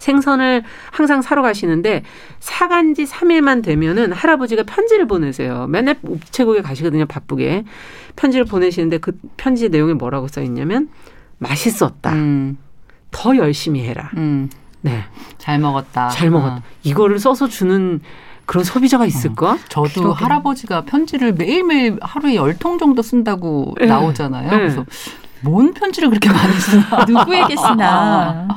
[0.00, 2.02] 생선을 항상 사러 가시는데
[2.40, 5.66] 사간 지 3일만 되면은 할아버지가 편지를 보내세요.
[5.68, 7.64] 맨날 우체국에 가시거든요, 바쁘게.
[8.16, 10.88] 편지를 보내시는데 그 편지 내용에 뭐라고 써 있냐면
[11.38, 12.12] 맛있었다.
[12.14, 12.58] 음.
[13.12, 14.10] 더 열심히 해라.
[14.16, 14.50] 음.
[14.80, 15.04] 네.
[15.38, 16.08] 잘 먹었다.
[16.08, 16.56] 잘 먹었다.
[16.56, 16.62] 어.
[16.82, 18.00] 이거를 써서 주는
[18.46, 19.52] 그런 소비자가 있을까?
[19.52, 19.58] 어.
[19.68, 20.24] 저도 그러게.
[20.24, 23.86] 할아버지가 편지를 매일매일 하루에 열 통 정도 쓴다고 네.
[23.86, 24.50] 나오잖아요.
[24.50, 24.56] 네.
[24.56, 24.84] 그래서
[25.42, 27.04] 뭔 편지를 그렇게 많이 쓰나?
[27.06, 28.48] 누구에게 쓰나?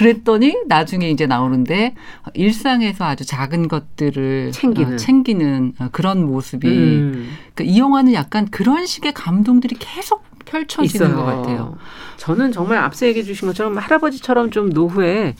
[0.00, 1.94] 그랬더니 나중에 이제 나오는데
[2.32, 7.30] 일상에서 아주 작은 것들을 챙기는, 어, 챙기는 어, 그런 모습이 음.
[7.54, 11.16] 그이 영화는 약간 그런 식의 감동들이 계속 펼쳐지는 있어요.
[11.16, 11.76] 것 같아요.
[12.16, 15.34] 저는 정말 앞서 얘기해 주신 것처럼 할아버지처럼 좀 노후에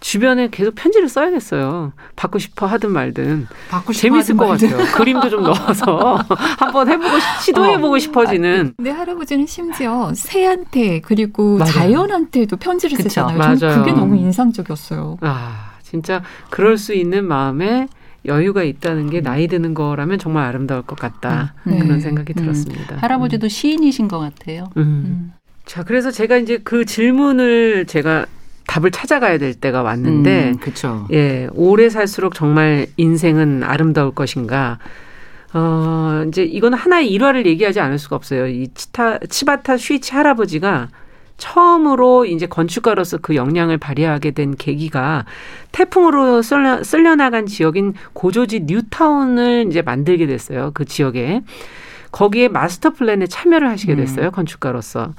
[0.00, 1.92] 주변에 계속 편지를 써야겠어요.
[2.16, 3.46] 받고 싶어 하든 말든.
[3.70, 4.70] 받고 싶어 재밌을 것 말든.
[4.70, 4.92] 같아요.
[4.94, 6.18] 그림도 좀 넣어서
[6.58, 7.98] 한번 해보고 시도해보고 어.
[7.98, 8.74] 싶어지는.
[8.76, 11.72] 내 할아버지는 심지어 새한테 그리고 맞아요.
[11.72, 13.08] 자연한테도 편지를 그쵸.
[13.08, 13.38] 쓰잖아요.
[13.38, 13.78] 맞아요.
[13.78, 15.16] 그게 너무 인상적이었어요.
[15.22, 17.88] 아 진짜 그럴 수 있는 마음에
[18.26, 21.78] 여유가 있다는 게 나이 드는 거라면 정말 아름다울 것 같다 네.
[21.78, 22.42] 그런 생각이 음.
[22.42, 22.96] 들었습니다.
[22.96, 23.48] 할아버지도 음.
[23.48, 24.70] 시인이신 것 같아요.
[24.76, 24.82] 음.
[24.82, 25.32] 음.
[25.64, 28.26] 자 그래서 제가 이제 그 질문을 제가
[28.66, 31.06] 답을 찾아가야 될 때가 왔는데, 음, 그쵸.
[31.12, 34.78] 예, 오래 살수록 정말 인생은 아름다울 것인가.
[35.54, 38.48] 어, 이제 이건 하나의 일화를 얘기하지 않을 수가 없어요.
[38.48, 40.88] 이 치타, 치바타 슈이치 할아버지가
[41.36, 45.24] 처음으로 이제 건축가로서 그 역량을 발휘하게 된 계기가
[45.72, 50.70] 태풍으로 쓸려, 쓸려나간 지역인 고조지 뉴타운을 이제 만들게 됐어요.
[50.74, 51.42] 그 지역에.
[52.12, 53.96] 거기에 마스터 플랜에 참여를 하시게 음.
[53.98, 54.26] 됐어요.
[54.26, 54.30] 음.
[54.30, 55.12] 건축가로서.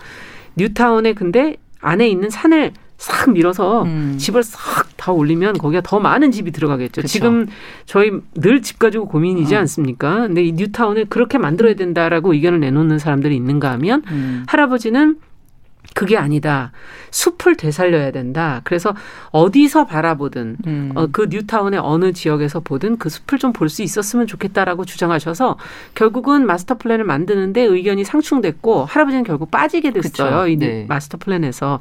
[0.56, 4.16] 뉴타운에 근데 안에 있는 산을 싹 밀어서 음.
[4.18, 7.04] 집을 싹 다 올리면 거기가 더 많은 집이 들어가겠죠.
[7.04, 7.08] 그쵸.
[7.08, 7.48] 지금
[7.86, 9.60] 저희 늘 집 가지고 고민이지 어.
[9.60, 10.22] 않습니까?
[10.28, 14.44] 근데 이 뉴타운을 그렇게 만들어야 된다라고 의견을 내놓는 사람들이 있는가 하면 음.
[14.48, 15.18] 할아버지는
[15.94, 16.72] 그게 아니다.
[17.12, 18.62] 숲을 되살려야 된다.
[18.64, 18.94] 그래서
[19.32, 20.92] 어디서 바라보든 음.
[20.96, 25.58] 어, 그 뉴타운의 어느 지역에서 보든 그 숲을 좀 볼 수 있었으면 좋겠다라고 주장하셔서
[25.96, 30.42] 결국은 마스터 플랜을 만드는데 의견이 상충됐고 할아버지는 결국 빠지게 됐어요.
[30.42, 30.48] 그쵸.
[30.48, 30.86] 이 네.
[30.88, 31.80] 마스터 플랜에서.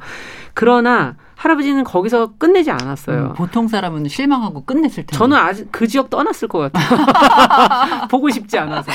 [0.53, 3.27] 그러나 할아버지는 거기서 끝내지 않았어요.
[3.27, 5.15] 음, 보통 사람은 실망하고 끝냈을 텐데.
[5.15, 8.07] 저는 아직 그 지역 떠났을 것 같아요.
[8.09, 8.91] 보고 싶지 않아서.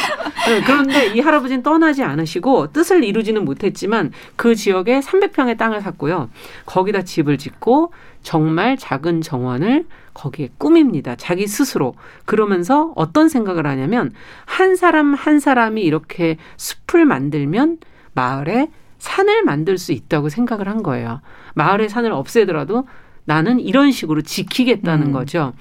[0.48, 6.30] 네, 그런데 이 할아버지는 떠나지 않으시고 뜻을 이루지는 못했지만 그 지역에 300평의 땅을 샀고요.
[6.66, 11.14] 거기다 집을 짓고 정말 작은 정원을 거기에 꾸밉니다.
[11.16, 11.94] 자기 스스로.
[12.24, 14.12] 그러면서 어떤 생각을 하냐면
[14.46, 17.78] 한 사람 한 사람이 이렇게 숲을 만들면
[18.14, 18.68] 마을에
[19.02, 21.20] 산을 만들 수 있다고 생각을 한 거예요.
[21.54, 22.86] 마을의 산을 없애더라도
[23.24, 25.12] 나는 이런 식으로 지키겠다는 음.
[25.12, 25.54] 거죠.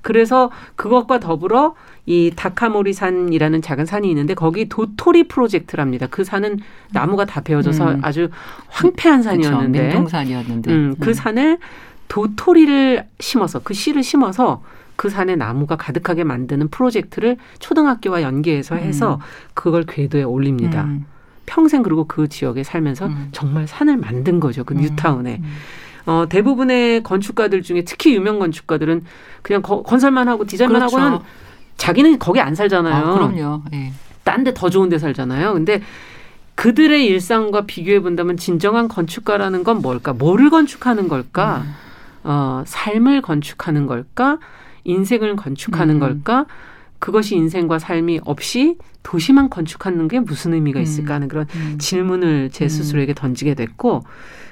[0.00, 1.74] 그래서 그것과 더불어
[2.06, 6.06] 이 다카모리 산이라는 작은 산이 있는데 거기 도토리 프로젝트랍니다.
[6.06, 6.60] 그 산은
[6.92, 8.00] 나무가 다 베어져서 음.
[8.04, 8.28] 아주
[8.68, 11.14] 황폐한 산이었는데 민둥산이었는데 음, 그 음.
[11.14, 11.58] 산을
[12.06, 14.62] 도토리를 심어서 그 씨를 심어서
[14.94, 19.20] 그 산에 나무가 가득하게 만드는 프로젝트를 초등학교와 연계해서 해서 음.
[19.54, 20.84] 그걸 궤도에 올립니다.
[20.84, 21.06] 음.
[21.46, 23.28] 평생 그리고 그 지역에 살면서 음.
[23.32, 24.64] 정말 산을 만든 거죠.
[24.64, 24.80] 그 음.
[24.80, 25.40] 뉴타운에.
[25.42, 25.54] 음.
[26.06, 29.04] 어, 대부분의 건축가들 중에 특히 유명 건축가들은
[29.42, 30.98] 그냥 거, 건설만 하고 디자인만 그렇죠.
[30.98, 31.18] 하고는
[31.76, 32.94] 자기는 거기 안 살잖아요.
[32.94, 33.62] 아, 그럼요.
[33.72, 33.92] 예.
[34.22, 35.54] 딴데 더 좋은 데 살잖아요.
[35.54, 35.82] 근데
[36.54, 40.12] 그들의 일상과 비교해 본다면 진정한 건축가라는 건 뭘까?
[40.12, 41.62] 뭐를 건축하는 걸까?
[41.64, 41.74] 음.
[42.24, 44.38] 어, 삶을 건축하는 걸까?
[44.84, 46.00] 인생을 건축하는 음.
[46.00, 46.46] 걸까?
[46.98, 50.82] 그것이 인생과 삶이 없이 도시만 건축하는 게 무슨 의미가 음.
[50.82, 51.76] 있을까 하는 그런 음.
[51.78, 52.68] 질문을 제 음.
[52.68, 54.02] 스스로에게 던지게 됐고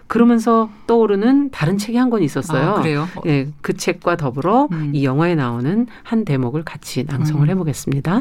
[0.07, 2.71] 그러면서 떠오르는 다른 책이 한 권 있었어요.
[2.73, 3.09] 아, 그래요?
[3.25, 4.91] 예, 그 책과 더불어 음.
[4.95, 7.51] 이 영화에 나오는 한 대목을 같이 낭송을 음.
[7.51, 8.21] 해보겠습니다.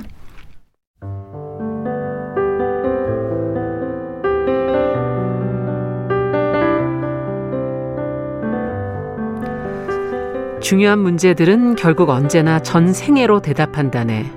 [10.62, 14.32] 중요한 문제들은 결국 언제나 전 생애로 대답한다네.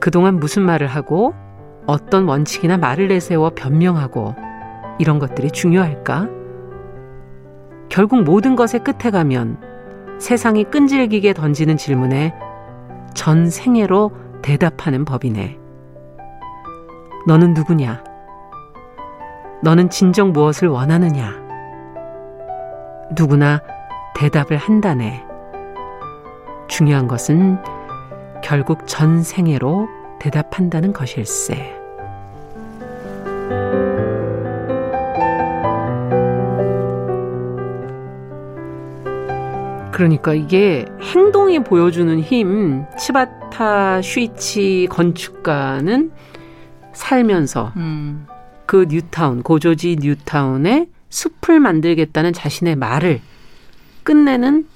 [0.00, 1.34] 그동안 무슨 말을 하고
[1.86, 4.34] 어떤 원칙이나 말을 내세워 변명하고
[4.98, 6.28] 이런 것들이 중요할까?
[7.90, 9.58] 결국 모든 것의 끝에 가면
[10.18, 12.34] 세상이 끈질기게 던지는 질문에
[13.14, 14.12] 전 생애로
[14.42, 15.58] 대답하는 법이네.
[17.26, 18.02] 너는 누구냐?
[19.62, 21.34] 너는 진정 무엇을 원하느냐?
[23.14, 23.60] 누구나
[24.18, 25.24] 대답을 한다네.
[26.66, 27.56] 중요한 것은
[28.42, 31.76] 결국 전 생애로 대답한다는 것일세.
[39.92, 46.10] 그러니까 이게 행동이 보여주는 힘, 치바타 슈이치 건축가는
[46.92, 48.26] 살면서 음.
[48.66, 53.20] 그 뉴타운, 고조지 뉴타운에 숲을 만들겠다는 자신의 말을
[54.08, 54.66] 끝내는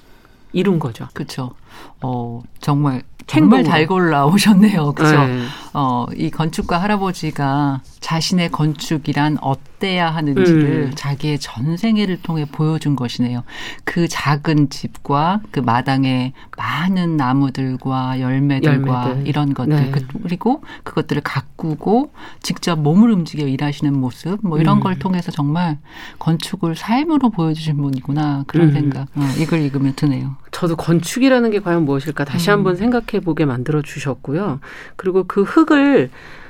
[0.51, 1.07] 이룬 거죠.
[1.13, 1.55] 그렇죠.
[2.01, 4.93] 어, 정말 정말 잘 골라 오셨네요.
[4.95, 5.25] 그렇죠?
[5.25, 5.43] 네.
[5.73, 10.91] 어, 이 건축가 할아버지가 자신의 건축이란 어때야 하는지를 음.
[10.95, 13.43] 자기의 전생애를 통해 보여준 것이네요.
[13.85, 19.27] 그 작은 집과 그 마당에 많은 나무들과 열매들과 열매들.
[19.27, 19.91] 이런 것들 네.
[19.91, 24.83] 그, 그리고 그것들을 가꾸고 직접 몸을 움직여 일하시는 모습 뭐 이런 음.
[24.83, 25.79] 걸 통해서 정말
[26.19, 28.73] 건축을 삶으로 보여주신 분이구나 그런 음.
[28.73, 30.35] 생각 어, 이걸 읽으면 드네요.
[30.53, 32.53] 저도 건축이라는 게 과연 무엇일까 다시 음.
[32.53, 34.61] 한번 생각해 보게 만들어 주셨고요.
[34.95, 36.09] 그리고 그 흙을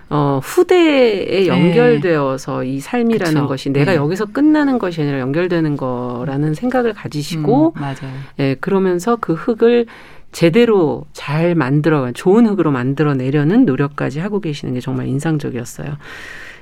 [0.10, 1.48] 어, 후대에 네.
[1.48, 2.68] 연결되어서 네.
[2.68, 3.48] 이 삶이라는 그쵸.
[3.48, 3.98] 것이 내가 네.
[3.98, 8.14] 여기서 끝나는 것이 아니라 연결되는 거라는 생각을 가지시고, 음, 맞아요.
[8.38, 9.88] 예, 그러면서 그 흙을
[10.32, 15.98] 제대로 잘 만들어, 좋은 흙으로 만들어 내려는 노력까지 하고 계시는 게 정말 인상적이었어요.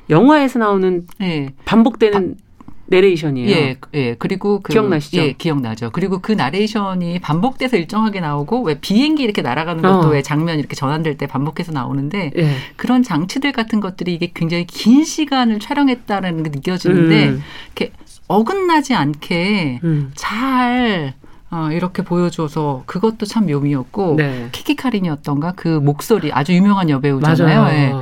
[0.10, 1.50] 영화에서 나오는 네.
[1.66, 2.44] 반복되는 바,
[2.92, 3.50] 내레이션이에요.
[3.50, 4.16] 예, 예.
[4.20, 5.18] 그리고 그 기억나시죠?
[5.22, 5.90] 예, 기억나죠.
[5.92, 10.12] 그리고 그 나레이션이 반복돼서 일정하게 나오고 왜 비행기 이렇게 날아가는 것도 어.
[10.12, 12.56] 왜 장면 이렇게 전환될 때 반복해서 나오는데 예.
[12.76, 17.44] 그런 장치들 같은 것들이 이게 굉장히 긴 시간을 촬영했다는 게 느껴지는데 음.
[17.68, 17.94] 이렇게
[18.28, 20.12] 어긋나지 않게 음.
[20.16, 21.14] 잘
[21.54, 24.48] 어, 이렇게 보여줘서 그것도 참 묘미였고 네.
[24.54, 27.66] 키키카린이었던가 그 목소리 아주 유명한 여배우잖아요.
[27.66, 27.94] 네.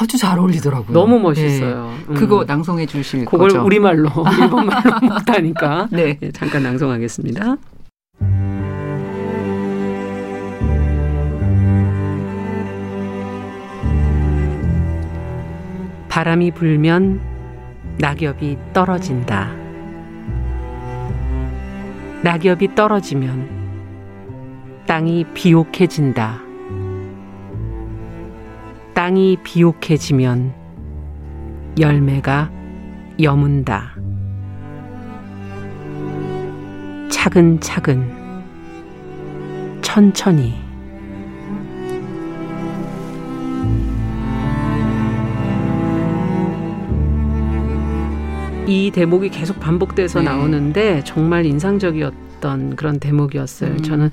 [0.00, 0.92] 아주 잘 어울리더라고요.
[0.92, 1.94] 너무 멋있어요.
[1.96, 2.04] 네.
[2.08, 2.14] 음.
[2.14, 3.64] 그거 낭송해 주실 그걸 거죠?
[3.64, 4.10] 우리말로
[4.40, 6.18] 일본말로 못하니까 네.
[6.18, 6.32] 네.
[6.32, 7.56] 잠깐 낭송하겠습니다.
[16.08, 17.20] 바람이 불면
[17.98, 19.63] 낙엽이 떨어진다.
[22.24, 26.40] 낙엽이 떨어지면 땅이 비옥해진다.
[28.94, 30.54] 땅이 비옥해지면
[31.78, 32.50] 열매가
[33.20, 33.94] 여문다.
[37.10, 38.10] 차근차근,
[39.82, 40.63] 천천히.
[48.66, 50.26] 이 대목이 계속 반복돼서 네.
[50.26, 53.72] 나오는데 정말 인상적이었던 그런 대목이었어요.
[53.72, 53.82] 음.
[53.82, 54.10] 저는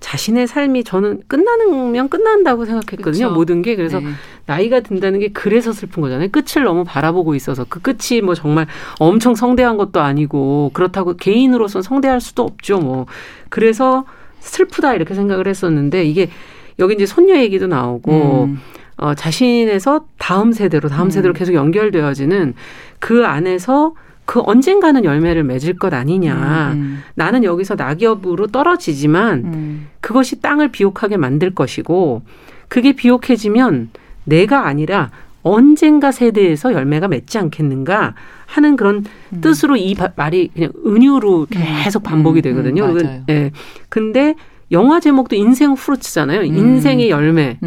[0.00, 3.28] 자신의 삶이 저는 끝나면 끝난다고 생각했거든요.
[3.28, 3.30] 그쵸.
[3.30, 4.08] 모든 게 그래서 네.
[4.46, 6.30] 나이가 든다는 게 그래서 슬픈 거잖아요.
[6.30, 8.66] 끝을 너무 바라보고 있어서 그 끝이 뭐 정말
[8.98, 12.78] 엄청 성대한 것도 아니고 그렇다고 개인으로서는 성대할 수도 없죠.
[12.78, 13.06] 뭐
[13.50, 14.04] 그래서
[14.40, 16.30] 슬프다 이렇게 생각을 했었는데 이게
[16.78, 18.58] 여기 이제 손녀 얘기도 나오고 음.
[19.00, 21.10] 어, 자신에서 다음 세대로 다음 음.
[21.10, 22.54] 세대로 계속 연결되어지는
[22.98, 23.94] 그 안에서
[24.26, 26.72] 그 언젠가는 열매를 맺을 것 아니냐.
[26.74, 26.78] 음.
[26.78, 27.02] 음.
[27.14, 29.88] 나는 여기서 낙엽으로 떨어지지만 음.
[30.00, 32.22] 그것이 땅을 비옥하게 만들 것이고
[32.68, 33.88] 그게 비옥해지면
[34.24, 35.10] 내가 아니라
[35.42, 39.40] 언젠가 세대에서 열매가 맺지 않겠는가 하는 그런 음.
[39.40, 41.62] 뜻으로 이 말이 그냥 은유로 음.
[41.82, 42.84] 계속 반복이 되거든요.
[42.84, 43.50] 음, 음, 예.
[43.88, 44.34] 근데
[44.70, 46.42] 영화 제목도 인생 후르츠잖아요.
[46.42, 47.58] 인생의 열매.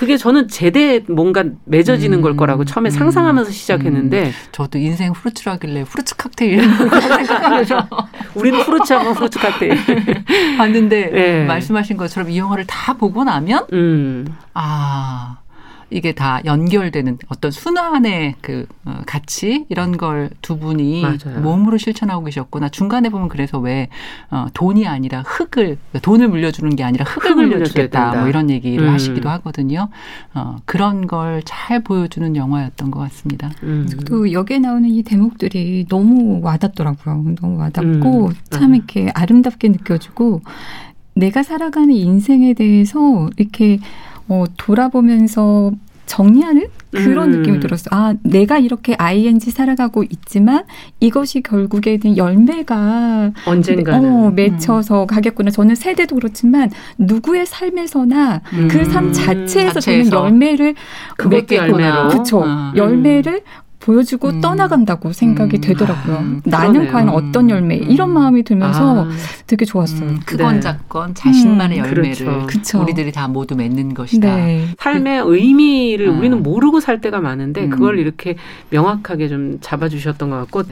[0.00, 4.32] 그게 저는 제대 뭔가 맺어지는 음, 걸 거라고 처음에 음, 상상하면서 시작했는데 음.
[4.50, 7.86] 저도 인생 후르츠라길래 후르츠 칵테일 생각하면서
[8.34, 9.76] 우리는 후르츠하고 후르츠 칵테일
[10.56, 11.44] 봤는데 네.
[11.44, 14.26] 말씀하신 것처럼 이 영화를 다 보고 나면 음.
[14.54, 15.36] 아
[15.90, 21.40] 이게 다 연결되는 어떤 순환의 그 어, 가치 이런 걸 두 분이 맞아요.
[21.40, 22.68] 몸으로 실천하고 계셨구나.
[22.68, 23.88] 중간에 보면 그래서 왜
[24.30, 28.92] 어, 돈이 아니라 흙을 돈을 물려주는 게 아니라 흙을, 흙을 물려주겠다 뭐 이런 얘기를 음.
[28.92, 29.88] 하시기도 하거든요.
[30.34, 33.50] 어, 그런 걸 잘 보여주는 영화였던 것 같습니다.
[33.62, 33.88] 음.
[34.06, 37.34] 또 여기에 나오는 이 대목들이 너무 와닿더라고요.
[37.40, 38.32] 너무 와닿고 음.
[38.50, 40.42] 참 이렇게 아름답게 느껴지고
[41.14, 43.78] 내가 살아가는 인생에 대해서 이렇게
[44.30, 45.72] 어, 돌아보면서
[46.06, 47.38] 정리하는 그런 음.
[47.38, 47.88] 느낌이 들었어요.
[47.92, 50.64] 아, 내가 이렇게 ing 살아가고 있지만
[50.98, 55.06] 이것이 결국에는 열매가 언젠가 어, 맺혀서 음.
[55.06, 55.50] 가겠구나.
[55.50, 58.68] 저는 세대도 그렇지만 누구의 삶에서나 음.
[58.68, 60.74] 그삶 자체에서, 자체에서 되는 열매를
[61.16, 62.42] 그것도 열매로 그렇죠.
[62.44, 62.72] 아.
[62.74, 63.42] 열매를
[63.80, 64.40] 보여주고 음.
[64.40, 65.60] 떠나간다고 생각이 음.
[65.60, 66.16] 되더라고요.
[66.16, 66.90] 아, 나는.
[66.90, 67.90] 과연 어떤 열매 음.
[67.90, 69.08] 이런 마음이 들면서 아.
[69.46, 70.08] 되게 좋았어요.
[70.08, 70.20] 음.
[70.24, 70.60] 크건 네.
[70.60, 71.84] 작건 자신만의 음.
[71.84, 72.82] 열매를 그렇죠.
[72.82, 74.36] 우리들이 다 모두 맺는 것이다.
[74.36, 74.68] 네.
[74.78, 76.12] 삶의 의미를 아.
[76.12, 77.70] 우리는 모르고 살 때가 많은데 음.
[77.70, 78.36] 그걸 이렇게
[78.70, 80.62] 명확하게 좀 잡아주셨던 것 같고.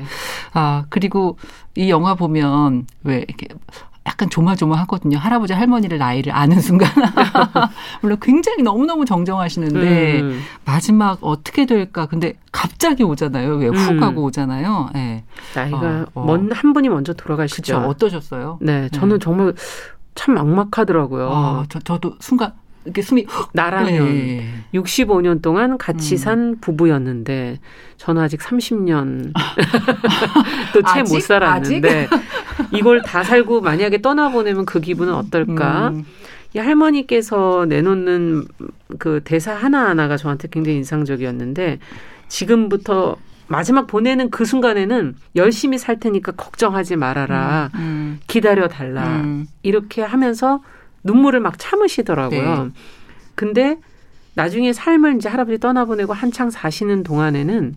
[0.53, 1.39] 아 그리고
[1.75, 3.49] 이 영화 보면 왜 이렇게
[4.09, 5.19] 약간 조마조마하거든요.
[5.19, 6.89] 할아버지 할머니를 나이를 아는 순간.
[8.01, 10.41] 물론 굉장히 너무너무 정정하시는데 음.
[10.65, 12.07] 마지막 어떻게 될까.
[12.07, 13.57] 근데 갑자기 오잖아요.
[13.57, 14.03] 왜훅 음.
[14.03, 14.89] 하고 오잖아요.
[14.95, 15.25] 네.
[15.55, 16.25] 나이가 어, 어.
[16.25, 17.77] 먼한 분이 먼저 돌아가시죠.
[17.77, 17.87] 그쵸.
[17.87, 18.59] 어떠셨어요?
[18.63, 19.19] 네, 저는 네.
[19.23, 19.53] 정말
[20.15, 21.31] 참 막막하더라고요.
[21.31, 22.55] 아, 저, 저도 순간
[22.89, 24.45] 이렇게 숨이 나라면 네.
[24.75, 26.17] 65년 동안 같이 음.
[26.17, 27.59] 산 부부였는데
[27.99, 29.33] 저는 아직 30년
[30.73, 32.09] 또 채 못 살았는데
[32.73, 35.89] 이걸 다 살고 만약에 떠나보내면 그 기분은 어떨까?
[35.89, 36.05] 음.
[36.55, 38.45] 이 할머니께서 내놓는
[38.99, 41.79] 그 대사 하나하나가 저한테 굉장히 인상적이었는데
[42.29, 43.17] 지금부터
[43.49, 47.71] 마지막 보내는 그 순간에는 열심히 살 테니까 걱정하지 말아라.
[47.75, 48.21] 음, 음.
[48.27, 49.07] 기다려 달라.
[49.21, 49.47] 음.
[49.63, 50.63] 이렇게 하면서
[51.05, 52.65] 눈물을 막 참으시더라고요.
[52.65, 52.71] 네.
[53.35, 53.79] 근데
[54.35, 57.77] 나중에 삶을 이제 할아버지 떠나보내고 한창 사시는 동안에는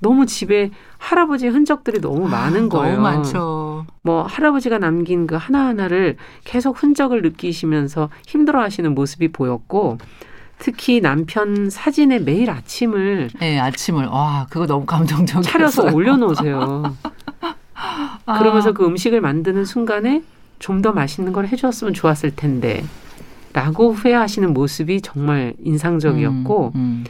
[0.00, 2.96] 너무 집에 할아버지의 흔적들이 너무 아, 많은 거예요.
[2.96, 3.86] 너무 많죠.
[4.02, 9.98] 뭐 할아버지가 남긴 그 하나하나를 계속 흔적을 느끼시면서 힘들어 하시는 모습이 보였고
[10.58, 15.42] 특히 남편 사진에 매일 아침을 네, 아침을 와, 그거 너무 감동적이었어요.
[15.42, 16.96] 차려서 올려 놓으세요.
[18.26, 18.38] 아.
[18.38, 20.22] 그러면서 그 음식을 만드는 순간에
[20.58, 22.84] 좀 더 맛있는 걸 해주었으면 좋았을 텐데.
[23.52, 27.04] 라고 후회하시는 모습이 정말 인상적이었고, 음, 음.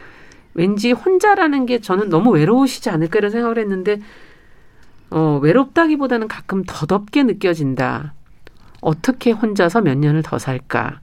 [0.52, 4.00] 왠지 혼자라는 게 저는 너무 외로우시지 않을까 이런 생각을 했는데,
[5.10, 8.14] 어, 외롭다기보다는 가끔 더덥게 느껴진다.
[8.80, 11.00] 어떻게 혼자서 몇 년을 더 살까?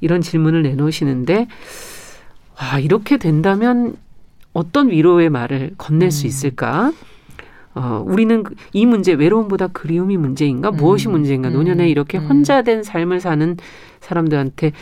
[0.00, 1.46] 이런 질문을 내놓으시는데,
[2.60, 3.96] 와, 이렇게 된다면
[4.52, 6.10] 어떤 위로의 말을 건넬 음.
[6.10, 6.92] 수 있을까?
[7.74, 10.70] 어, 우리는 그이 문제, 외로움보다 그리움이 문제인가?
[10.70, 11.12] 무엇이 음.
[11.12, 11.48] 문제인가?
[11.48, 11.54] 음.
[11.54, 12.26] 노년에 이렇게 음.
[12.26, 13.56] 혼자 된 삶을 사는
[14.00, 14.72] 사람들한테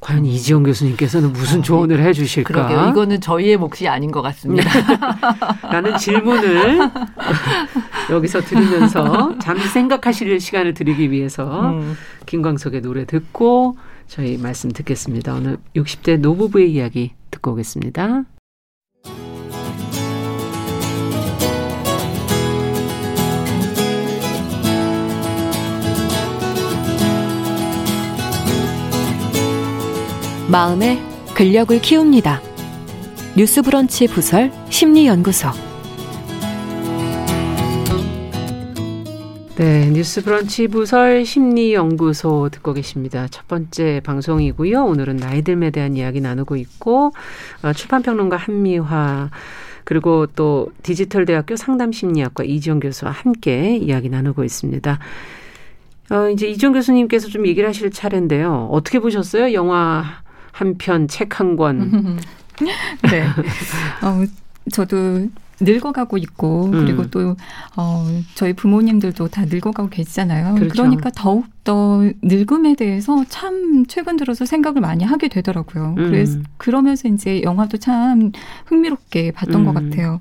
[0.00, 2.54] 과연 이지영 교수님께서는 무슨 조언을 해 주실까?
[2.54, 2.90] 그러게요.
[2.90, 4.70] 이거는 저희의 몫이 아닌 것 같습니다.
[5.72, 6.78] 라는 질문을
[8.10, 11.96] 여기서 드리면서 잠시 생각하실 시간을 드리기 위해서 음.
[12.26, 13.76] 김광석의 노래 듣고
[14.06, 15.34] 저희 말씀 듣겠습니다.
[15.34, 18.24] 오늘 60대 노부부의 이야기 듣고 오겠습니다.
[30.50, 30.98] 마음의
[31.34, 32.40] 근력을 키웁니다.
[33.36, 35.50] 뉴스브런치 부설 심리연구소.
[39.56, 43.28] 네, 뉴스 브런치 부설 심리연구소 듣고 계십니다.
[43.28, 44.84] 첫 번째 방송이고요.
[44.86, 47.12] 오늘은 나이듦에 대한 이야기 나누고 있고
[47.62, 49.28] 어, 출판평론가 한미화
[49.84, 54.98] 그리고 또 디지털 대학교 상담심리학과 이지영 교수와 함께 이야기 나누고 있습니다.
[56.10, 58.70] 어, 이제 이지영 교수님께서 좀 얘기를 하실 차례인데요.
[58.72, 59.52] 어떻게 보셨어요?
[59.52, 60.22] 영화
[60.58, 62.18] 한 편, 책 한 권.
[63.10, 63.22] 네.
[64.02, 64.24] 어,
[64.72, 65.28] 저도
[65.60, 66.70] 늙어가고 있고 음.
[66.84, 67.36] 그리고 또
[67.76, 70.54] 어, 저희 부모님들도 다 늙어가고 계시잖아요.
[70.56, 70.72] 그렇죠.
[70.72, 75.94] 그러니까 더욱 더 늙음에 대해서 참 최근 들어서 생각을 많이 하게 되더라고요.
[75.96, 76.10] 음.
[76.10, 78.32] 그래서 그러면서 이제 영화도 참
[78.66, 79.64] 흥미롭게 봤던 음.
[79.66, 80.20] 것 같아요.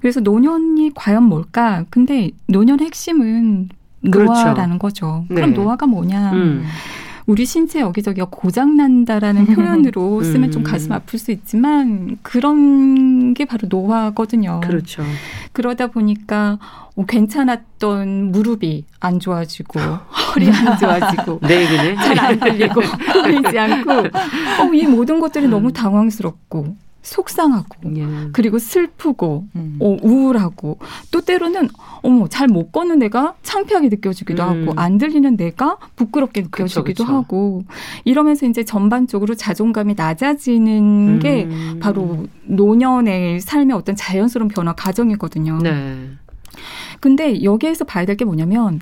[0.00, 1.84] 그래서 노년이 과연 뭘까?
[1.90, 3.68] 근데 노년의 핵심은
[4.10, 4.32] 그렇죠.
[4.32, 5.24] 노화라는 거죠.
[5.28, 5.36] 네.
[5.36, 6.32] 그럼 노화가 뭐냐?
[7.26, 7.32] 음.
[7.32, 10.64] 우리 신체 여기저기가 고장난다라는 표현으로 쓰면 좀 음.
[10.64, 14.60] 가슴 아플 수 있지만 그런 게 바로 노화거든요.
[14.62, 15.02] 그렇죠.
[15.52, 16.58] 그러다 보니까
[16.96, 21.94] 어, 괜찮았던 무릎이 안 좋아지고 허리 안 좋아지고 내 얘기네.
[21.96, 22.80] 잘안 들리고
[23.22, 28.06] 보이지 않고 어, 이 모든 것들이 너무 당황스럽고 속상하고 예.
[28.32, 29.76] 그리고 슬프고 음.
[29.80, 30.78] 어, 우울하고
[31.10, 31.68] 또 때로는
[32.02, 34.48] 어머 잘못 걷는 내가 창피하게 느껴지기도 음.
[34.48, 37.12] 하고 안 들리는 내가 부끄럽게 느껴지기도 그쵸, 그쵸.
[37.12, 37.64] 하고
[38.04, 41.78] 이러면서 이제 전반적으로 자존감이 낮아지는 게 음.
[41.82, 45.58] 바로 노년의 삶의 어떤 자연스러운 변화 과정이거든요.
[45.58, 46.08] 네.
[47.00, 48.80] 근데 여기에서 봐야 될 게 뭐냐면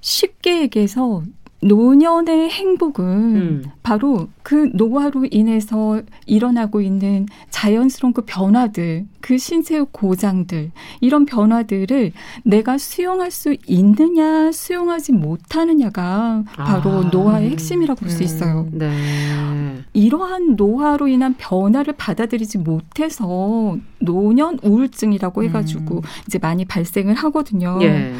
[0.00, 1.22] 쉽게 얘기해서
[1.62, 3.64] 노년의 행복은 음.
[3.82, 10.70] 바로 그 노화로 인해서 일어나고 있는 자연스러운 그 변화들, 그 신체의 고장들,
[11.00, 12.12] 이런 변화들을
[12.44, 17.10] 내가 수용할 수 있느냐, 수용하지 못하느냐가 바로 아.
[17.10, 18.22] 노화의 핵심이라고 볼수 음.
[18.22, 18.68] 있어요.
[18.70, 19.82] 네.
[19.94, 26.02] 이러한 노화로 인한 변화를 받아들이지 못해서 노년 우울증이라고 해가지고 음.
[26.28, 27.78] 이제 많이 발생을 하거든요.
[27.82, 28.12] 예.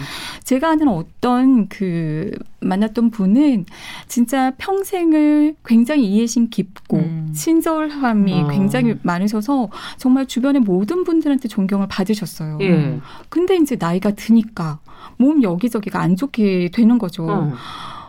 [0.42, 3.66] 제가 아는 어떤 그 만났던 분은
[4.09, 7.28] 진짜 평생을 굉장히 이해심 깊고 음.
[7.34, 8.48] 친절함이 어.
[8.48, 12.59] 굉장히 많으셔서 정말 주변의 모든 분들한테 존경을 받으셨어요.
[12.61, 13.01] 예.
[13.28, 14.78] 근데 이제 나이가 드니까
[15.16, 17.26] 몸 여기저기가 안 좋게 되는 거죠.
[17.28, 17.53] 어.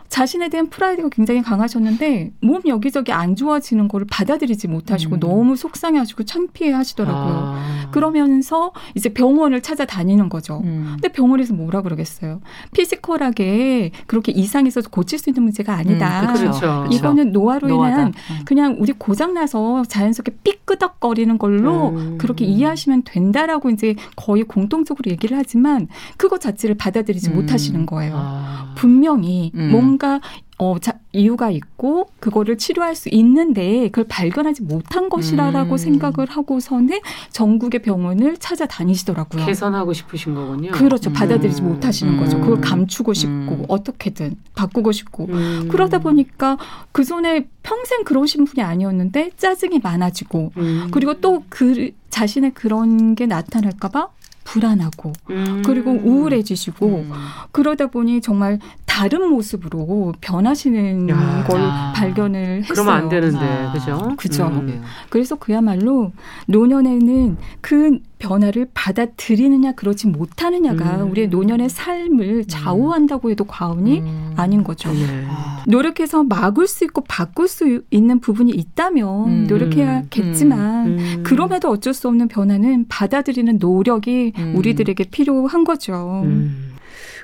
[0.08, 5.20] 자신에 대한 프라이드가 굉장히 강하셨는데 몸 여기저기 안 좋아지는 거를 받아들이지 못하시고 음.
[5.20, 7.34] 너무 속상해하시고 창피해 하시더라고요.
[7.36, 7.90] 아.
[7.90, 10.60] 그러면서 이제 병원을 찾아다니는 거죠.
[10.64, 10.92] 음.
[10.92, 12.40] 근데 병원에서 뭐라 그러겠어요?
[12.72, 16.22] 피지컬하게 그렇게 이상해서 고칠 수 있는 문제가 아니다.
[16.22, 16.58] 음, 그렇죠.
[16.58, 16.86] 그렇죠.
[16.90, 17.94] 이거는 노화로 노화다.
[17.94, 18.44] 인한 음.
[18.44, 22.18] 그냥 우리 고장 나서 자연스럽게 삐끄덕거리는 걸로 음.
[22.18, 27.36] 그렇게 이해하시면 된다라고 이제 거의 공통적으로 얘기를 하지만 그것 자체를 받아들이지 음.
[27.36, 28.14] 못하시는 거예요.
[28.16, 28.74] 아.
[28.76, 29.70] 분명히 음.
[29.98, 30.20] 뭔가
[30.60, 35.76] 어, 자, 이유가 있고 그거를 치료할 수 있는데 그걸 발견하지 못한 것이라라고 음.
[35.76, 36.98] 생각을 하고서는
[37.30, 39.46] 전국의 병원을 찾아다니시더라고요.
[39.46, 40.72] 개선하고 싶으신 거군요.
[40.72, 41.10] 그렇죠.
[41.10, 41.12] 음.
[41.12, 42.38] 받아들이지 못하시는 거죠.
[42.38, 42.42] 음.
[42.42, 43.64] 그걸 감추고 싶고 음.
[43.68, 45.68] 어떻게든 바꾸고 싶고 음.
[45.70, 46.56] 그러다 보니까
[46.90, 50.88] 그 전에 평생 그러신 분이 아니었는데 짜증이 많아지고 음.
[50.90, 54.08] 그리고 또 그 자신의 그런 게 나타날까봐
[54.48, 55.62] 불안하고 음.
[55.64, 57.12] 그리고 우울해지시고 음.
[57.52, 61.44] 그러다 보니 정말 다른 모습으로 변하시는 야.
[61.46, 61.92] 걸 아.
[61.94, 62.68] 발견을 했어요.
[62.68, 63.72] 그러면 안 되는데, 아.
[63.72, 64.14] 그죠?
[64.16, 64.46] 그죠.
[64.46, 64.82] 음.
[65.10, 66.12] 그래서 그야말로
[66.46, 71.10] 노년에는 그 변화를 받아들이느냐 그렇지 못하느냐가 음.
[71.10, 74.32] 우리의 노년의 삶을 좌우한다고 해도 과언이 음.
[74.36, 74.90] 아닌 거죠.
[74.94, 75.24] 예.
[75.28, 75.62] 아.
[75.66, 79.46] 노력해서 막을 수 있고 바꿀 수 있는 부분이 있다면 음.
[79.48, 81.22] 노력해야겠지만 음.
[81.24, 84.54] 그럼에도 어쩔 수 없는 변화는 받아들이는 노력이 음.
[84.56, 86.22] 우리들에게 필요한 거죠.
[86.24, 86.74] 음.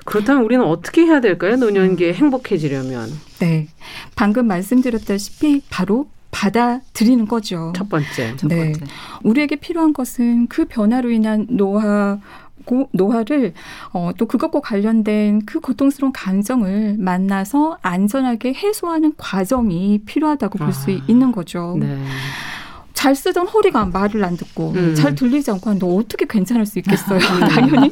[0.05, 1.55] 그렇다면 우리는 어떻게 해야 될까요?
[1.55, 3.67] 노년기에 행복해지려면 네.
[4.15, 7.71] 방금 말씀드렸다시피 바로 받아들이는 거죠.
[7.73, 8.35] 첫 번째.
[8.35, 8.73] 첫 네.
[8.73, 8.85] 번째.
[9.23, 12.19] 우리에게 필요한 것은 그 변화로 인한 노화
[12.65, 13.53] 고, 노화를
[13.93, 21.05] 어, 또 그것과 관련된 그 고통스러운 감정을 만나서 안전하게 해소하는 과정이 필요하다고 볼수 아.
[21.07, 21.77] 있는 거죠.
[21.79, 21.97] 네.
[23.05, 24.95] 잘 쓰던 허리가 말을 안 듣고 음.
[24.95, 27.19] 잘 들리지 않고 너 어떻게 괜찮을 수 있겠어요?
[27.53, 27.91] 당연히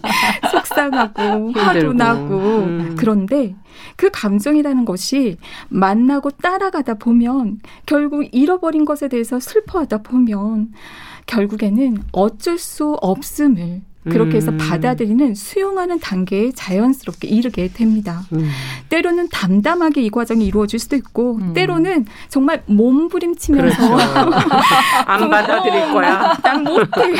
[0.49, 2.95] 속상하고 화도 나고 음.
[2.97, 3.55] 그런데
[3.95, 5.37] 그 감정이라는 것이
[5.69, 10.73] 만나고 따라가다 보면 결국 잃어버린 것에 대해서 슬퍼하다 보면
[11.27, 14.57] 결국에는 어쩔 수 없음을 그렇게 해서 음.
[14.57, 18.23] 받아들이는 수용하는 단계에 자연스럽게 이르게 됩니다.
[18.33, 18.49] 음.
[18.89, 21.53] 때로는 담담하게 이 과정이 이루어질 수도 있고 음.
[21.53, 24.43] 때로는 정말 몸부림치면서 그렇죠.
[25.05, 26.37] 안 받아들일 거야.
[26.43, 27.13] 난 못해.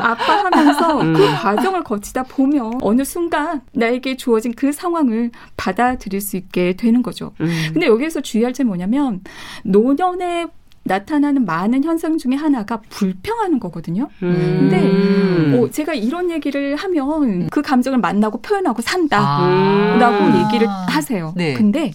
[0.00, 1.14] 아파하면서 음.
[1.14, 7.32] 그 과정을 거치다 보면 어느 순간 나에게 주어진 그 상황을 받아들일 수 있게 되는 거죠.
[7.40, 7.70] 음.
[7.72, 9.20] 근데 여기에서 주의할 점이 뭐냐면
[9.64, 10.48] 노년의
[10.90, 14.08] 나타나는 많은 현상 중에 하나가 불평하는 거거든요.
[14.24, 14.68] 음.
[14.70, 20.44] 근데 어, 제가 이런 얘기를 하면 그 감정을 만나고 표현하고 산다라고 아.
[20.44, 21.32] 얘기를 하세요.
[21.36, 21.54] 네.
[21.54, 21.92] 근데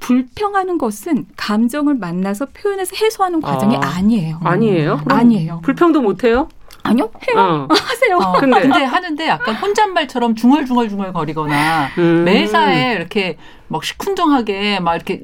[0.00, 4.00] 불평하는 것은 감정을 만나서 표현해서 해소하는 과정이 아.
[4.00, 5.00] 니에요 아니에요?
[5.06, 5.60] 아니에요.
[5.62, 6.48] 불평도 못 해요?
[6.84, 7.68] 아니요 해요 어.
[7.74, 8.16] 하세요.
[8.16, 8.60] 어, 근데.
[8.60, 12.24] 근데 하는데 약간 혼잣말처럼 중얼중얼중얼 거리거나 음.
[12.24, 13.36] 매사에 이렇게
[13.68, 15.22] 막 시큰둥하게 막 이렇게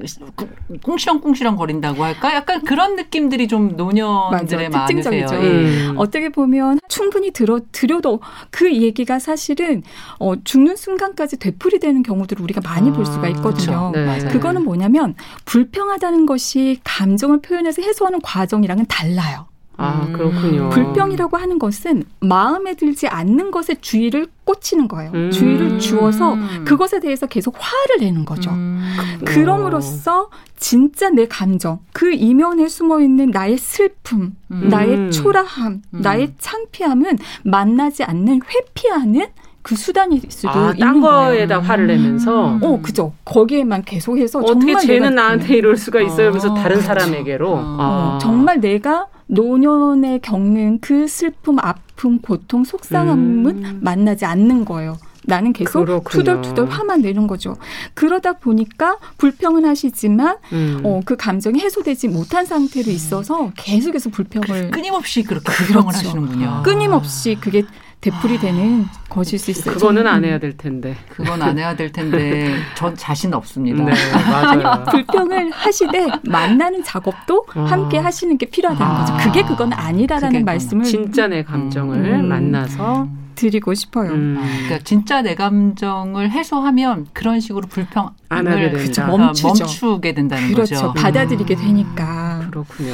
[0.83, 2.33] 꿍시렁꿍시렁 거린다고 할까?
[2.33, 5.35] 약간 그런 느낌들이 좀 노년들의 맞아, 특징적이죠.
[5.35, 5.93] 음.
[5.97, 8.21] 어떻게 보면 충분히 들어 드려도
[8.51, 9.83] 그 얘기가 사실은
[10.19, 13.91] 어, 죽는 순간까지 되풀이되는 경우들을 우리가 많이 아, 볼 수가 있거든요.
[13.91, 14.25] 그렇죠.
[14.25, 14.31] 네.
[14.31, 15.15] 그거는 뭐냐면
[15.45, 19.47] 불평하다는 것이 감정을 표현해서 해소하는 과정이랑은 달라요.
[19.77, 20.69] 아, 그렇군요.
[20.69, 25.11] 불평이라고 하는 것은 마음에 들지 않는 것에 주의를 꽂히는 거예요.
[25.13, 25.31] 음.
[25.31, 28.51] 주의를 주어서 그것에 대해서 계속 화를 내는 거죠.
[28.51, 28.81] 음.
[29.25, 34.69] 그럼으로써 진짜 내 감정, 그 이면에 숨어 있는 나의 슬픔, 음.
[34.69, 36.01] 나의 초라함, 음.
[36.01, 39.27] 나의 창피함은 만나지 않는 회피하는
[39.65, 42.59] 그 수단일 수도 아, 있는 딴 거에다 화를 내면서 음.
[42.61, 46.85] 어 그죠 거기에만 계속해서 어떻게 쟤는 나한테 이럴 수가 있어요 그래서 어, 다른 그렇죠.
[46.85, 47.77] 사람에게로 어.
[47.79, 48.19] 아.
[48.21, 53.79] 정말 내가 노년에 겪는 그 슬픔, 아픔, 고통, 속상함은 음.
[53.81, 54.97] 만나지 않는 거예요.
[55.27, 56.23] 나는 계속 그렇군요.
[56.23, 57.55] 투덜투덜 화만 내는 거죠.
[57.95, 60.81] 그러다 보니까 불평은 하시지만 음.
[60.83, 66.09] 어, 그 감정이 해소되지 못한 상태로 있어서 계속해서 불평을 끊임없이 그렇게 불평을 그렇죠.
[66.09, 66.61] 하시는군요.
[66.63, 67.63] 끊임없이 그게
[68.01, 69.73] 되풀이되는 것일 수 있어요.
[69.73, 70.95] 그거는 안 해야 될 텐데.
[71.09, 73.83] 그건 안 해야 될 텐데 전 자신 없습니다.
[73.83, 73.93] 네,
[74.31, 74.83] 맞아요.
[74.91, 77.63] 불평을 하시되 만나는 작업도 아.
[77.63, 78.99] 함께 하시는 게 필요하다는 아.
[78.99, 79.17] 거죠.
[79.23, 82.27] 그게 그건 아니라라는 말씀을 진짜 내 감정을 음.
[82.27, 84.11] 만나서 드리고 싶어요.
[84.11, 84.37] 음.
[84.65, 89.07] 그러니까 진짜 내 감정을 해소하면 그런 식으로 불평 안 하게 된다.
[89.07, 89.47] 멈추죠.
[89.47, 90.75] 멈추게 된다는 그렇죠.
[90.75, 90.93] 거죠.
[90.93, 91.59] 받아들이게 음.
[91.59, 92.47] 되니까.
[92.49, 92.93] 그렇군요.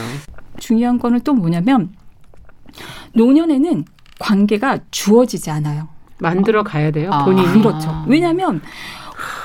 [0.58, 1.90] 중요한 거는 또 뭐냐면
[3.14, 3.86] 노년에는
[4.22, 5.90] 관계가 주어지지 않아요.
[6.20, 7.10] 만들어 가야 돼요.
[7.12, 7.26] 아.
[7.26, 7.62] 본인이.
[7.62, 8.06] 그렇죠.
[8.08, 8.62] 왜냐하면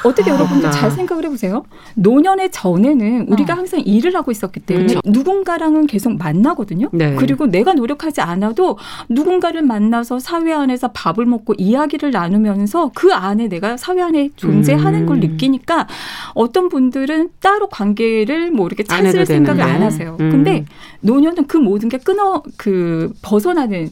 [0.05, 1.65] 어떻게 아, 여러분들 잘 생각을 해보세요.
[1.95, 3.57] 노년의 전에는 우리가 어.
[3.57, 5.01] 항상 일을 하고 있었기 때문에 그렇죠.
[5.05, 6.89] 누군가랑은 계속 만나거든요.
[6.93, 7.15] 네.
[7.17, 13.77] 그리고 내가 노력하지 않아도 누군가를 만나서 사회 안에서 밥을 먹고 이야기를 나누면서 그 안에 내가
[13.77, 15.07] 사회 안에 존재하는 음.
[15.07, 15.87] 걸 느끼니까
[16.35, 20.17] 어떤 분들은 따로 관계를 뭐 이렇게 찾을 생각을 안 하세요.
[20.21, 20.31] 음.
[20.31, 20.65] 근데
[21.01, 23.91] 노년은 그 모든 게 끊어 그 벗어나는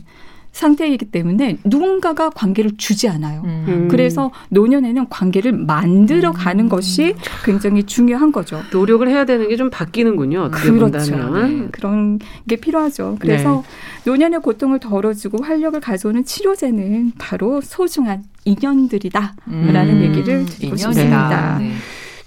[0.55, 3.43] 상태이기 때문에 누군가가 관계를 주지 않아요.
[3.45, 3.89] 음.
[3.91, 6.69] 그래서 노년에는 관계를 만들어 가는 음.
[6.69, 8.61] 것이 굉장히 중요한 거죠.
[8.73, 10.51] 노력을 해야 되는 게 좀 바뀌는군요.
[10.51, 11.47] 그렇죠.
[11.47, 11.69] 네.
[11.73, 13.17] 그런 게 필요하죠.
[13.21, 13.65] 그래서
[14.05, 14.11] 네.
[14.11, 20.03] 노년의 고통을 덜어주고 활력을 가져오는 치료제는 바로 소중한 인연들이다라는 음.
[20.03, 21.59] 얘기를 드리고 싶습니다.
[21.59, 21.73] 네.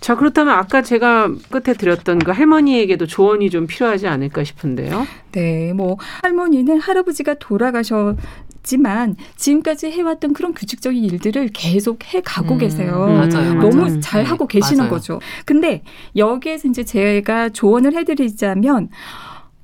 [0.07, 5.05] 자, 그렇다면 아까 제가 끝에 드렸던 그 할머니에게도 조언이 좀 필요하지 않을까 싶은데요.
[5.33, 8.15] 네, 뭐 할머니는 할아버지가 돌아가셔
[8.63, 12.91] 지만 지금까지 해왔던 그런 규칙적인 일들을 계속 해 가고 음, 계세요.
[13.05, 13.99] 맞아요, 너무 맞아요.
[13.99, 14.91] 잘 하고 네, 계시는 맞아요.
[14.91, 15.19] 거죠.
[15.43, 15.83] 근데
[16.15, 18.87] 여기에서 이제 제가 조언을 해드리자면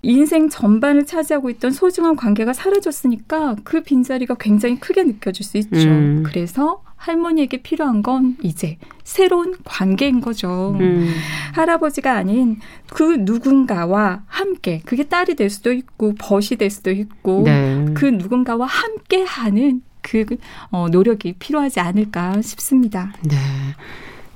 [0.01, 5.87] 인생 전반을 차지하고 있던 소중한 관계가 사라졌으니까 그 빈자리가 굉장히 크게 느껴질 수 있죠.
[5.87, 6.23] 음.
[6.25, 10.77] 그래서 할머니에게 필요한 건 이제 새로운 관계인 거죠.
[10.79, 11.13] 음.
[11.53, 17.85] 할아버지가 아닌 그 누군가와 함께 그게 딸이 될 수도 있고 벗이 될 수도 있고 네.
[17.93, 20.25] 그 누군가와 함께 하는 그
[20.71, 23.13] 어, 노력이 필요하지 않을까 싶습니다.
[23.23, 23.35] 네.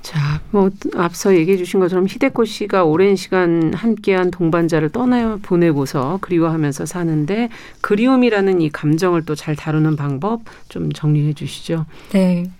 [0.08, 6.86] 자, 뭐 앞서 얘기해 주신 것처럼 히데코 씨가 오랜 시간 함께한 동반자를 떠나 보내고서 그리워하면서
[6.86, 7.50] 사는데
[7.82, 10.40] 그리움이라는 이 감정을 또 잘 다루는 방법
[10.70, 11.84] 좀 정리해 주시죠.
[12.12, 12.50] 네.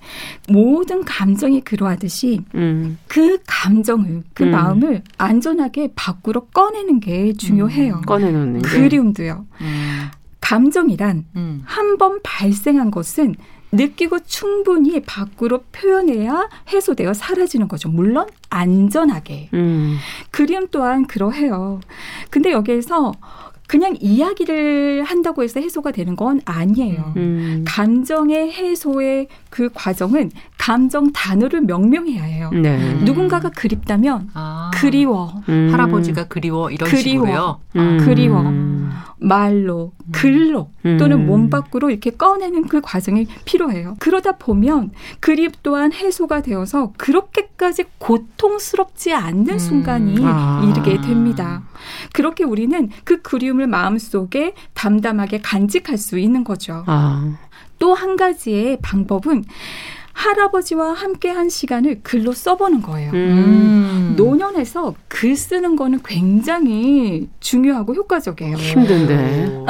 [0.50, 2.98] 모든 감정이 그러하듯이 음.
[3.08, 4.50] 그 감정을 그 음.
[4.50, 7.94] 마음을 안전하게 밖으로 꺼내는 게 중요해요.
[7.94, 8.02] 음.
[8.02, 8.68] 꺼내놓는 게.
[8.68, 9.46] 그리움도요.
[9.62, 10.08] 음.
[10.42, 11.62] 감정이란 음.
[11.64, 13.36] 한번 발생한 것은
[13.72, 17.88] 느끼고 충분히 밖으로 표현해야 해소되어 사라지는 거죠.
[17.88, 19.50] 물론 안전하게.
[19.54, 19.98] 음.
[20.30, 21.80] 그림 또한 그러해요.
[22.30, 23.12] 근데 여기에서
[23.66, 27.12] 그냥 이야기를 한다고 해서 해소가 되는 건 아니에요.
[27.18, 27.64] 음.
[27.68, 32.50] 감정의 해소의 그 과정은 감정 단어를 명명해야 해요.
[32.54, 32.94] 네.
[33.04, 34.70] 누군가가 그립다면 아.
[34.72, 35.34] 그리워.
[35.50, 35.68] 음.
[35.70, 37.02] 할아버지가 그리워 이런 그리워.
[37.26, 37.60] 식으로요.
[37.76, 37.98] 음.
[38.06, 38.40] 그리워.
[39.20, 40.12] 말로, 음.
[40.12, 41.26] 글로 또는 음.
[41.26, 43.96] 몸 밖으로 이렇게 꺼내는 그 과정이 필요해요.
[43.98, 49.58] 그러다 보면 그립 또한 해소가 되어서 그렇게까지 고통스럽지 않는 음.
[49.58, 50.62] 순간이 아.
[50.64, 51.62] 이르게 됩니다.
[52.12, 56.84] 그렇게 우리는 그 그리움을 마음속에 담담하게 간직할 수 있는 거죠.
[56.86, 57.36] 아.
[57.78, 59.44] 또한 가지의 방법은
[60.18, 63.12] 할아버지와 함께 한 시간을 글로 써보는 거예요.
[63.12, 63.97] 음.
[64.18, 68.56] 노년에서 글 쓰는 거는 굉장히 중요하고 효과적이에요.
[68.56, 69.16] 힘든데.
[69.16, 69.64] 네.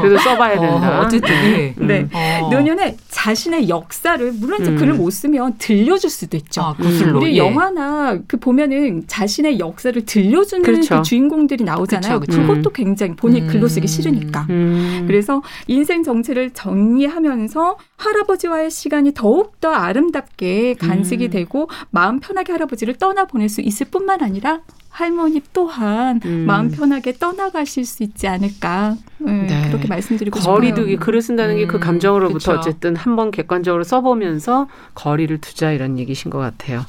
[0.00, 1.00] 그래도 써봐야 된다.
[1.00, 1.74] 어, 쨌든 네.
[1.76, 2.00] 네.
[2.00, 2.08] 음.
[2.12, 2.48] 어.
[2.50, 4.76] 노년에 자신의 역사를 물론 이제 음.
[4.76, 6.62] 글을 못 쓰면 들려줄 수도 있죠.
[6.62, 6.74] 아,
[7.14, 7.38] 우리 예.
[7.38, 10.96] 영화나 그 보면은 자신의 역사를 들려주는 그렇죠.
[10.96, 12.20] 그 주인공들이 나오잖아요.
[12.20, 12.54] 그렇죠, 그렇죠.
[12.54, 13.88] 그것도 굉장히 본인 글로 쓰기 음.
[13.88, 14.46] 싫으니까.
[14.50, 15.04] 음.
[15.06, 21.30] 그래서 인생 정체를 정리하면서 할아버지와의 시간이 더욱 더 아름답게 간직이 음.
[21.30, 24.60] 되고 마음 편하게 할아버지를 떠나 보낼 수 있을 뿐만 아니라
[24.94, 26.44] 할머니 또한 음.
[26.46, 29.68] 마음 편하게 떠나가실 수 있지 않을까 네, 네.
[29.68, 31.04] 그렇게 말씀드리고 거리두기 싶어요.
[31.04, 32.52] 글을 쓴다는 게그 음, 감정으로부터 그쵸.
[32.52, 36.84] 어쨌든 한번 객관적으로 써보면서 거리를 두자 이런 얘기신 것 같아요.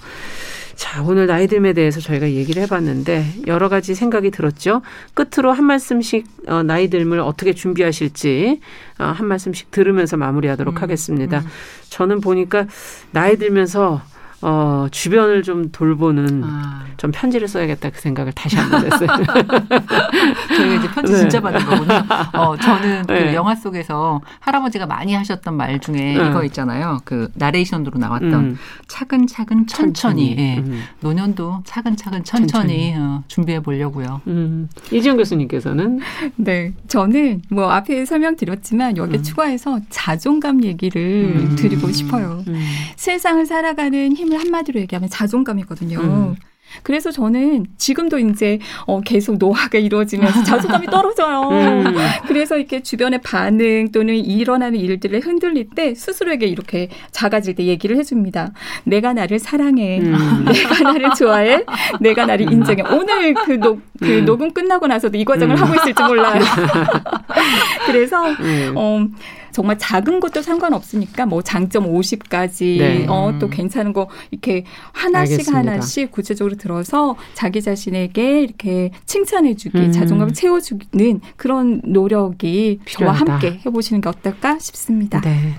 [0.76, 4.82] 자, 오늘 나이듦에 대해서 저희가 얘기를 해봤는데 여러 가지 생각이 들었죠.
[5.14, 8.60] 끝으로 한 말씀씩 어, 나이듦을 어떻게 준비하실지
[9.00, 11.40] 어, 한 말씀씩 들으면서 마무리하도록 음, 하겠습니다.
[11.40, 11.46] 음.
[11.90, 12.68] 저는 보니까
[13.12, 14.02] 나이 들면서
[14.42, 16.84] 어, 주변을 좀 돌보는 아.
[16.98, 19.08] 좀 편지를 써야겠다 그 생각을 다시 한 번 했어요.
[20.56, 21.20] 저희가 이제 편지 네.
[21.20, 22.04] 진짜 받은 거군요.
[22.34, 23.34] 어, 저는 그 네.
[23.36, 26.14] 영화 속에서 할아버지가 많이 하셨던 말 중에 네.
[26.14, 27.00] 이거 있잖아요.
[27.06, 28.58] 그 나레이션으로 나왔던 음.
[28.88, 29.94] 차근차근 천천히.
[29.94, 30.36] 천천히.
[30.38, 30.58] 예.
[30.60, 30.84] 음.
[31.02, 32.94] 노년도 차근차근 천천히, 천천히.
[32.98, 34.22] 어, 준비해 보려고요.
[34.28, 34.70] 음.
[34.92, 36.00] 이지영 교수님께서는
[36.36, 36.74] 네.
[36.88, 39.24] 저는 뭐 앞에 설명드렸지만 여기 음.
[39.24, 41.02] 추가해서 자존감 얘기를
[41.36, 41.56] 음.
[41.56, 42.44] 드리고 싶어요.
[42.48, 42.66] 음.
[42.96, 46.00] 세상을 살아가는 힘을 한마디로 얘기하면 자존감이거든요.
[46.00, 46.36] 음.
[46.84, 51.50] 그래서 저는 지금도 이제 어 계속 노화가 이루어지면서 자존감이 떨어져요.
[51.50, 51.96] 음.
[52.28, 58.52] 그래서 이렇게 주변의 반응 또는 일어나는 일들을 흔들릴 때 스스로에게 이렇게 작아질 때 얘기를 해줍니다.
[58.84, 60.00] 내가 나를 사랑해.
[60.00, 60.46] 음.
[60.52, 61.64] 내가 나를 좋아해.
[62.02, 62.84] 내가 나를 인정해.
[62.92, 64.26] 오늘 그, 녹, 그 음.
[64.26, 65.62] 녹음 끝나고 나서도 이 과정을 음.
[65.62, 66.42] 하고 있을지 몰라요.
[67.86, 68.74] 그래서 음.
[68.76, 69.08] 어
[69.56, 73.06] 정말 작은 것도 상관없으니까 뭐 장점 50까지 네.
[73.08, 75.72] 어, 또 괜찮은 거 이렇게 하나씩 알겠습니다.
[75.72, 79.92] 하나씩 구체적으로 들어서 자기 자신에게 이렇게 칭찬해주기, 음.
[79.94, 83.26] 자존감을 채워주는 그런 노력이 필요하다.
[83.26, 85.22] 저와 함께 해보시는 게 어떨까 싶습니다.
[85.22, 85.54] 네.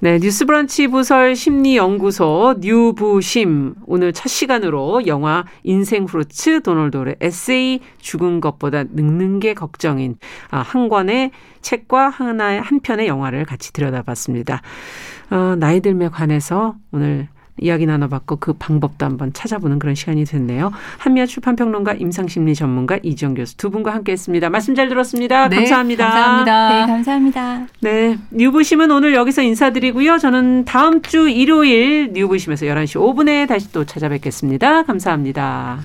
[0.00, 8.84] 네, 뉴스브런치 부설 심리연구소 뉴부심 오늘 첫 시간으로 영화 인생 후르츠 도널도의 에세이 죽은 것보다
[8.84, 10.14] 늙는 게 걱정인
[10.52, 11.32] 아, 한 권의
[11.62, 14.62] 책과 하나의 한 편의 영화를 같이 들여다봤습니다.
[15.30, 17.28] 어, 나이 들에 관해서 오늘
[17.60, 20.70] 이야기 나눠봤고 그 방법도 한번 찾아보는 그런 시간이 됐네요.
[20.98, 24.50] 한미아 출판평론가 임상심리 전문가 이지영 교수 두 분과 함께했습니다.
[24.50, 25.48] 말씀 잘 들었습니다.
[25.48, 26.04] 네, 감사합니다.
[26.04, 26.68] 감사합니다.
[26.68, 27.66] 네, 감사합니다.
[27.80, 30.18] 네, 뉴부심은 오늘 여기서 인사드리고요.
[30.18, 34.84] 저는 다음 주 일요일 뉴부심에서 11시 5분에 다시 또 찾아뵙겠습니다.
[34.84, 35.80] 감사합니다.